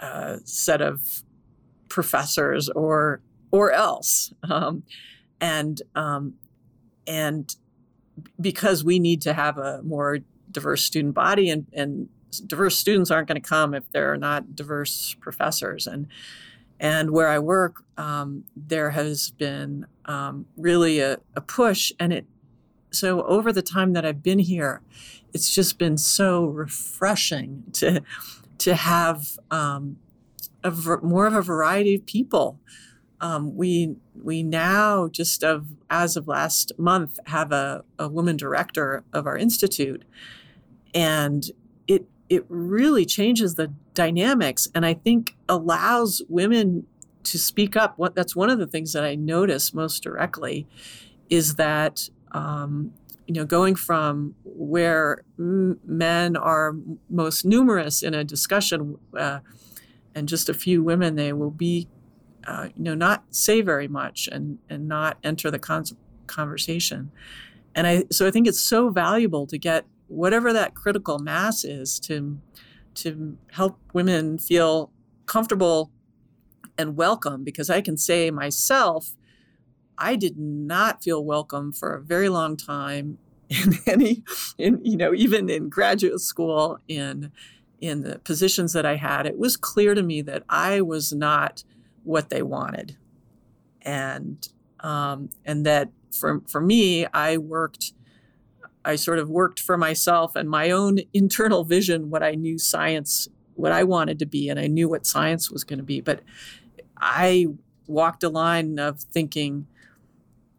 uh, 0.00 0.38
set 0.44 0.82
of 0.82 1.22
professors 1.88 2.68
or 2.70 3.20
or 3.52 3.70
else. 3.70 4.32
Um, 4.42 4.82
and 5.40 5.80
um, 5.94 6.34
and 7.06 7.54
because 8.40 8.82
we 8.82 8.98
need 8.98 9.22
to 9.22 9.32
have 9.34 9.56
a 9.56 9.82
more 9.82 10.18
diverse 10.50 10.82
student 10.82 11.14
body 11.14 11.48
and, 11.48 11.66
and 11.72 12.08
diverse 12.46 12.76
students 12.76 13.10
aren't 13.10 13.28
going 13.28 13.40
to 13.40 13.48
come 13.48 13.72
if 13.74 13.90
there 13.92 14.12
are 14.12 14.16
not 14.16 14.56
diverse 14.56 15.14
professors. 15.20 15.86
And 15.86 16.08
and 16.80 17.12
where 17.12 17.28
I 17.28 17.38
work 17.38 17.84
um, 17.96 18.44
there 18.56 18.90
has 18.90 19.30
been 19.30 19.86
um, 20.06 20.46
really 20.56 20.98
a, 20.98 21.18
a 21.36 21.40
push 21.40 21.92
and 22.00 22.12
it 22.12 22.26
so 22.92 23.22
over 23.22 23.52
the 23.52 23.62
time 23.62 23.92
that 23.94 24.04
I've 24.04 24.22
been 24.22 24.38
here, 24.38 24.82
it's 25.32 25.54
just 25.54 25.78
been 25.78 25.96
so 25.98 26.44
refreshing 26.44 27.64
to 27.74 28.02
to 28.58 28.74
have 28.74 29.38
um, 29.50 29.96
a, 30.62 30.70
more 31.02 31.26
of 31.26 31.34
a 31.34 31.42
variety 31.42 31.94
of 31.96 32.06
people. 32.06 32.60
Um, 33.20 33.56
we 33.56 33.96
we 34.20 34.42
now 34.42 35.08
just 35.08 35.42
of 35.42 35.68
as 35.90 36.16
of 36.16 36.28
last 36.28 36.72
month 36.78 37.18
have 37.26 37.52
a, 37.52 37.84
a 37.98 38.08
woman 38.08 38.36
director 38.36 39.04
of 39.12 39.26
our 39.26 39.36
institute, 39.36 40.04
and 40.94 41.50
it 41.86 42.06
it 42.28 42.44
really 42.48 43.04
changes 43.04 43.54
the 43.54 43.72
dynamics, 43.94 44.68
and 44.74 44.84
I 44.84 44.94
think 44.94 45.36
allows 45.48 46.22
women 46.28 46.86
to 47.24 47.38
speak 47.38 47.76
up. 47.76 47.94
What 47.96 48.14
that's 48.14 48.34
one 48.34 48.50
of 48.50 48.58
the 48.58 48.66
things 48.66 48.92
that 48.92 49.04
I 49.04 49.14
notice 49.14 49.72
most 49.72 50.02
directly 50.02 50.66
is 51.30 51.54
that 51.54 52.10
um, 52.32 52.92
you 53.26 53.34
know, 53.34 53.44
going 53.44 53.74
from 53.74 54.34
where 54.44 55.22
m- 55.38 55.78
men 55.84 56.36
are 56.36 56.74
most 57.08 57.44
numerous 57.44 58.02
in 58.02 58.14
a 58.14 58.24
discussion, 58.24 58.98
uh, 59.16 59.40
and 60.14 60.28
just 60.28 60.48
a 60.48 60.54
few 60.54 60.82
women, 60.82 61.14
they 61.14 61.32
will 61.32 61.50
be, 61.50 61.88
uh, 62.46 62.68
you 62.76 62.82
know, 62.82 62.94
not 62.94 63.24
say 63.30 63.60
very 63.60 63.88
much 63.88 64.28
and 64.30 64.58
and 64.68 64.88
not 64.88 65.18
enter 65.22 65.50
the 65.50 65.58
con- 65.58 65.84
conversation. 66.26 67.10
And 67.74 67.86
I 67.86 68.04
so 68.10 68.26
I 68.26 68.30
think 68.30 68.46
it's 68.46 68.60
so 68.60 68.90
valuable 68.90 69.46
to 69.46 69.58
get 69.58 69.86
whatever 70.08 70.52
that 70.52 70.74
critical 70.74 71.18
mass 71.18 71.64
is 71.64 71.98
to 72.00 72.38
to 72.94 73.38
help 73.52 73.78
women 73.94 74.36
feel 74.36 74.90
comfortable 75.26 75.90
and 76.76 76.96
welcome 76.96 77.44
because 77.44 77.70
I 77.70 77.80
can 77.80 77.96
say 77.96 78.30
myself 78.30 79.16
I 80.02 80.16
did 80.16 80.36
not 80.36 81.04
feel 81.04 81.24
welcome 81.24 81.72
for 81.72 81.94
a 81.94 82.02
very 82.02 82.28
long 82.28 82.56
time 82.56 83.18
in 83.48 83.74
any, 83.86 84.24
in 84.58 84.80
you 84.84 84.96
know, 84.96 85.14
even 85.14 85.48
in 85.48 85.68
graduate 85.68 86.20
school, 86.20 86.78
in 86.88 87.30
in 87.80 88.02
the 88.02 88.18
positions 88.18 88.72
that 88.72 88.84
I 88.84 88.96
had. 88.96 89.26
It 89.26 89.38
was 89.38 89.56
clear 89.56 89.94
to 89.94 90.02
me 90.02 90.20
that 90.22 90.42
I 90.48 90.80
was 90.80 91.12
not 91.12 91.62
what 92.02 92.30
they 92.30 92.42
wanted, 92.42 92.96
and 93.80 94.46
um, 94.80 95.30
and 95.44 95.64
that 95.66 95.90
for 96.10 96.42
for 96.48 96.60
me, 96.60 97.06
I 97.06 97.36
worked. 97.36 97.92
I 98.84 98.96
sort 98.96 99.20
of 99.20 99.30
worked 99.30 99.60
for 99.60 99.78
myself 99.78 100.34
and 100.34 100.50
my 100.50 100.72
own 100.72 100.98
internal 101.14 101.62
vision, 101.62 102.10
what 102.10 102.24
I 102.24 102.32
knew 102.32 102.58
science, 102.58 103.28
what 103.54 103.70
I 103.70 103.84
wanted 103.84 104.18
to 104.18 104.26
be, 104.26 104.48
and 104.48 104.58
I 104.58 104.66
knew 104.66 104.88
what 104.88 105.06
science 105.06 105.48
was 105.48 105.62
going 105.62 105.78
to 105.78 105.84
be. 105.84 106.00
But 106.00 106.22
I 106.96 107.46
walked 107.86 108.24
a 108.24 108.28
line 108.28 108.80
of 108.80 109.00
thinking, 109.00 109.68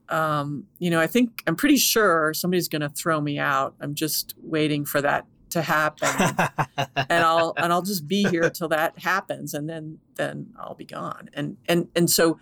um, 0.10 0.66
you 0.80 0.90
know, 0.90 1.00
I 1.00 1.08
think 1.08 1.44
I'm 1.48 1.56
pretty 1.56 1.78
sure 1.78 2.34
somebody's 2.34 2.68
going 2.68 2.82
to 2.82 2.90
throw 2.90 3.20
me 3.22 3.40
out. 3.40 3.76
I'm 3.80 3.96
just 3.96 4.34
waiting 4.42 4.86
for 4.86 5.02
that 5.02 5.26
to 5.52 5.62
happen, 5.62 6.10
and 6.96 7.24
I'll 7.24 7.54
and 7.58 7.72
I'll 7.72 7.82
just 7.84 8.08
be 8.08 8.24
here 8.24 8.50
till 8.50 8.70
that 8.70 9.00
happens, 9.00 9.54
and 9.54 9.70
then 9.70 10.00
then 10.16 10.54
I'll 10.60 10.76
be 10.76 10.86
gone. 10.86 11.30
And 11.34 11.58
and 11.68 11.88
and 11.96 12.10
so 12.10 12.40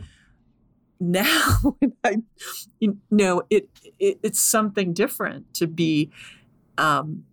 now, 0.99 1.75
I, 2.03 2.17
you 2.79 2.97
know, 3.09 3.43
it, 3.49 3.69
it 3.99 4.19
it's 4.23 4.39
something 4.39 4.93
different 4.93 5.53
to 5.55 5.67
be 5.67 6.11
um, 6.77 7.25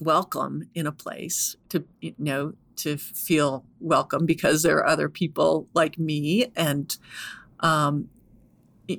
welcome 0.00 0.68
in 0.74 0.86
a 0.86 0.92
place 0.92 1.56
to 1.68 1.84
you 2.00 2.14
know 2.18 2.54
to 2.76 2.96
feel 2.96 3.64
welcome 3.78 4.24
because 4.24 4.62
there 4.62 4.78
are 4.78 4.86
other 4.86 5.08
people 5.08 5.68
like 5.74 5.98
me 5.98 6.50
and 6.56 6.96
um, 7.60 8.08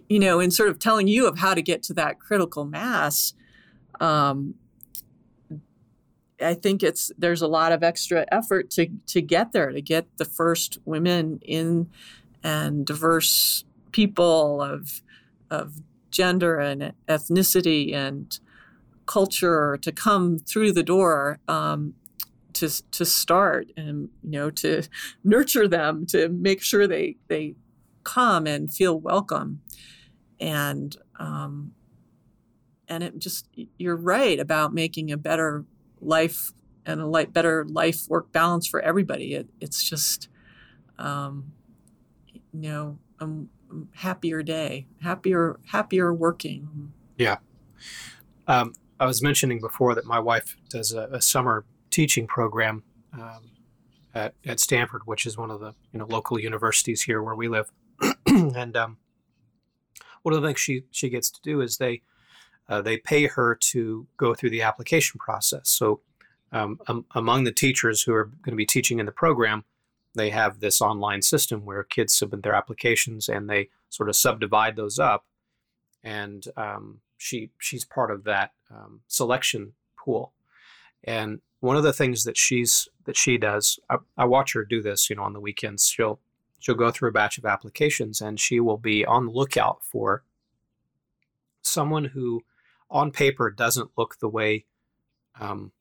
you 0.09 0.19
know, 0.19 0.39
in 0.39 0.51
sort 0.51 0.69
of 0.69 0.79
telling 0.79 1.07
you 1.07 1.27
of 1.27 1.39
how 1.39 1.53
to 1.53 1.61
get 1.61 1.83
to 1.83 1.93
that 1.93 2.19
critical 2.19 2.65
mass, 2.65 3.33
um, 3.99 4.55
I 6.41 6.53
think 6.53 6.83
it's 6.83 7.11
there's 7.17 7.41
a 7.41 7.47
lot 7.47 7.71
of 7.71 7.83
extra 7.83 8.25
effort 8.31 8.69
to 8.71 8.87
to 9.07 9.21
get 9.21 9.51
there 9.51 9.71
to 9.71 9.81
get 9.81 10.05
the 10.17 10.25
first 10.25 10.79
women 10.85 11.39
in 11.43 11.89
and 12.43 12.85
diverse 12.85 13.63
people 13.91 14.61
of 14.61 15.01
of 15.49 15.81
gender 16.09 16.57
and 16.57 16.93
ethnicity 17.07 17.93
and 17.93 18.39
culture 19.05 19.77
to 19.81 19.91
come 19.91 20.39
through 20.39 20.71
the 20.71 20.83
door 20.83 21.39
um, 21.47 21.93
to 22.53 22.69
to 22.91 23.05
start 23.05 23.71
and 23.77 24.09
you 24.23 24.31
know 24.31 24.49
to 24.49 24.83
nurture 25.23 25.67
them 25.67 26.05
to 26.05 26.29
make 26.29 26.61
sure 26.61 26.87
they 26.87 27.17
they 27.27 27.55
come 28.03 28.47
and 28.47 28.71
feel 28.71 28.99
welcome 28.99 29.61
and 30.39 30.97
um, 31.19 31.73
and 32.87 33.03
it 33.03 33.17
just 33.19 33.47
you're 33.77 33.95
right 33.95 34.39
about 34.39 34.73
making 34.73 35.11
a 35.11 35.17
better 35.17 35.65
life 36.01 36.51
and 36.85 36.99
a 36.99 37.05
light, 37.05 37.31
better 37.31 37.65
life 37.65 38.07
work 38.09 38.31
balance 38.31 38.67
for 38.67 38.81
everybody. 38.81 39.35
It, 39.35 39.47
it's 39.59 39.87
just 39.87 40.27
um, 40.97 41.53
you 42.33 42.41
know 42.53 42.97
a, 43.19 43.27
happier 43.93 44.43
day, 44.43 44.87
happier 45.01 45.59
happier 45.67 46.13
working. 46.13 46.91
Yeah. 47.17 47.37
Um, 48.47 48.73
I 48.99 49.05
was 49.05 49.21
mentioning 49.21 49.61
before 49.61 49.95
that 49.95 50.05
my 50.05 50.19
wife 50.19 50.57
does 50.69 50.91
a, 50.91 51.07
a 51.11 51.21
summer 51.21 51.65
teaching 51.89 52.27
program 52.27 52.83
um, 53.13 53.51
at, 54.13 54.33
at 54.45 54.59
Stanford, 54.59 55.03
which 55.05 55.25
is 55.25 55.37
one 55.37 55.51
of 55.51 55.59
the 55.59 55.75
you 55.93 55.99
know 55.99 56.05
local 56.05 56.39
universities 56.39 57.03
here 57.03 57.21
where 57.21 57.35
we 57.35 57.47
live, 57.47 57.71
and 58.55 58.77
um, 58.77 58.97
one 60.23 60.33
of 60.33 60.41
the 60.41 60.47
things 60.47 60.59
she 60.59 60.83
she 60.91 61.09
gets 61.09 61.29
to 61.31 61.41
do 61.41 61.61
is 61.61 61.77
they 61.77 62.01
uh, 62.69 62.81
they 62.81 62.97
pay 62.97 63.27
her 63.27 63.55
to 63.55 64.07
go 64.17 64.33
through 64.33 64.51
the 64.51 64.61
application 64.61 65.19
process. 65.19 65.69
So 65.69 66.01
um, 66.51 66.79
um, 66.87 67.05
among 67.13 67.43
the 67.43 67.51
teachers 67.51 68.03
who 68.03 68.13
are 68.13 68.25
going 68.25 68.51
to 68.51 68.55
be 68.55 68.65
teaching 68.65 68.99
in 68.99 69.05
the 69.05 69.11
program, 69.11 69.65
they 70.15 70.29
have 70.29 70.59
this 70.59 70.81
online 70.81 71.21
system 71.21 71.65
where 71.65 71.83
kids 71.83 72.13
submit 72.13 72.43
their 72.43 72.53
applications 72.53 73.27
and 73.27 73.49
they 73.49 73.69
sort 73.89 74.09
of 74.09 74.15
subdivide 74.15 74.75
those 74.75 74.99
up. 74.99 75.25
And 76.03 76.45
um, 76.55 77.01
she 77.17 77.51
she's 77.59 77.85
part 77.85 78.11
of 78.11 78.23
that 78.23 78.51
um, 78.69 79.01
selection 79.07 79.73
pool. 79.97 80.33
And 81.03 81.41
one 81.59 81.77
of 81.77 81.83
the 81.83 81.93
things 81.93 82.23
that 82.23 82.37
she's 82.37 82.87
that 83.05 83.17
she 83.17 83.37
does, 83.37 83.79
I, 83.89 83.97
I 84.17 84.25
watch 84.25 84.53
her 84.53 84.63
do 84.63 84.81
this. 84.81 85.09
You 85.09 85.17
know, 85.17 85.23
on 85.23 85.33
the 85.33 85.39
weekends, 85.39 85.87
she'll 85.87 86.19
she'll 86.61 86.75
go 86.75 86.91
through 86.91 87.09
a 87.09 87.13
batch 87.13 87.37
of 87.37 87.45
applications 87.45 88.21
and 88.21 88.39
she 88.39 88.59
will 88.59 88.77
be 88.77 89.05
on 89.05 89.25
the 89.25 89.31
lookout 89.31 89.79
for 89.83 90.23
someone 91.61 92.05
who, 92.05 92.41
on 92.89 93.11
paper, 93.11 93.51
doesn't 93.51 93.91
look 93.97 94.17
the 94.19 94.29
way 94.29 94.65
um, 95.39 95.71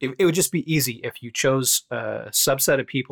it, 0.00 0.14
it 0.18 0.24
would 0.24 0.34
just 0.34 0.52
be 0.52 0.72
easy 0.72 1.00
if 1.02 1.22
you 1.22 1.30
chose 1.30 1.84
a 1.90 2.28
subset 2.30 2.80
of 2.80 2.86
people 2.86 3.06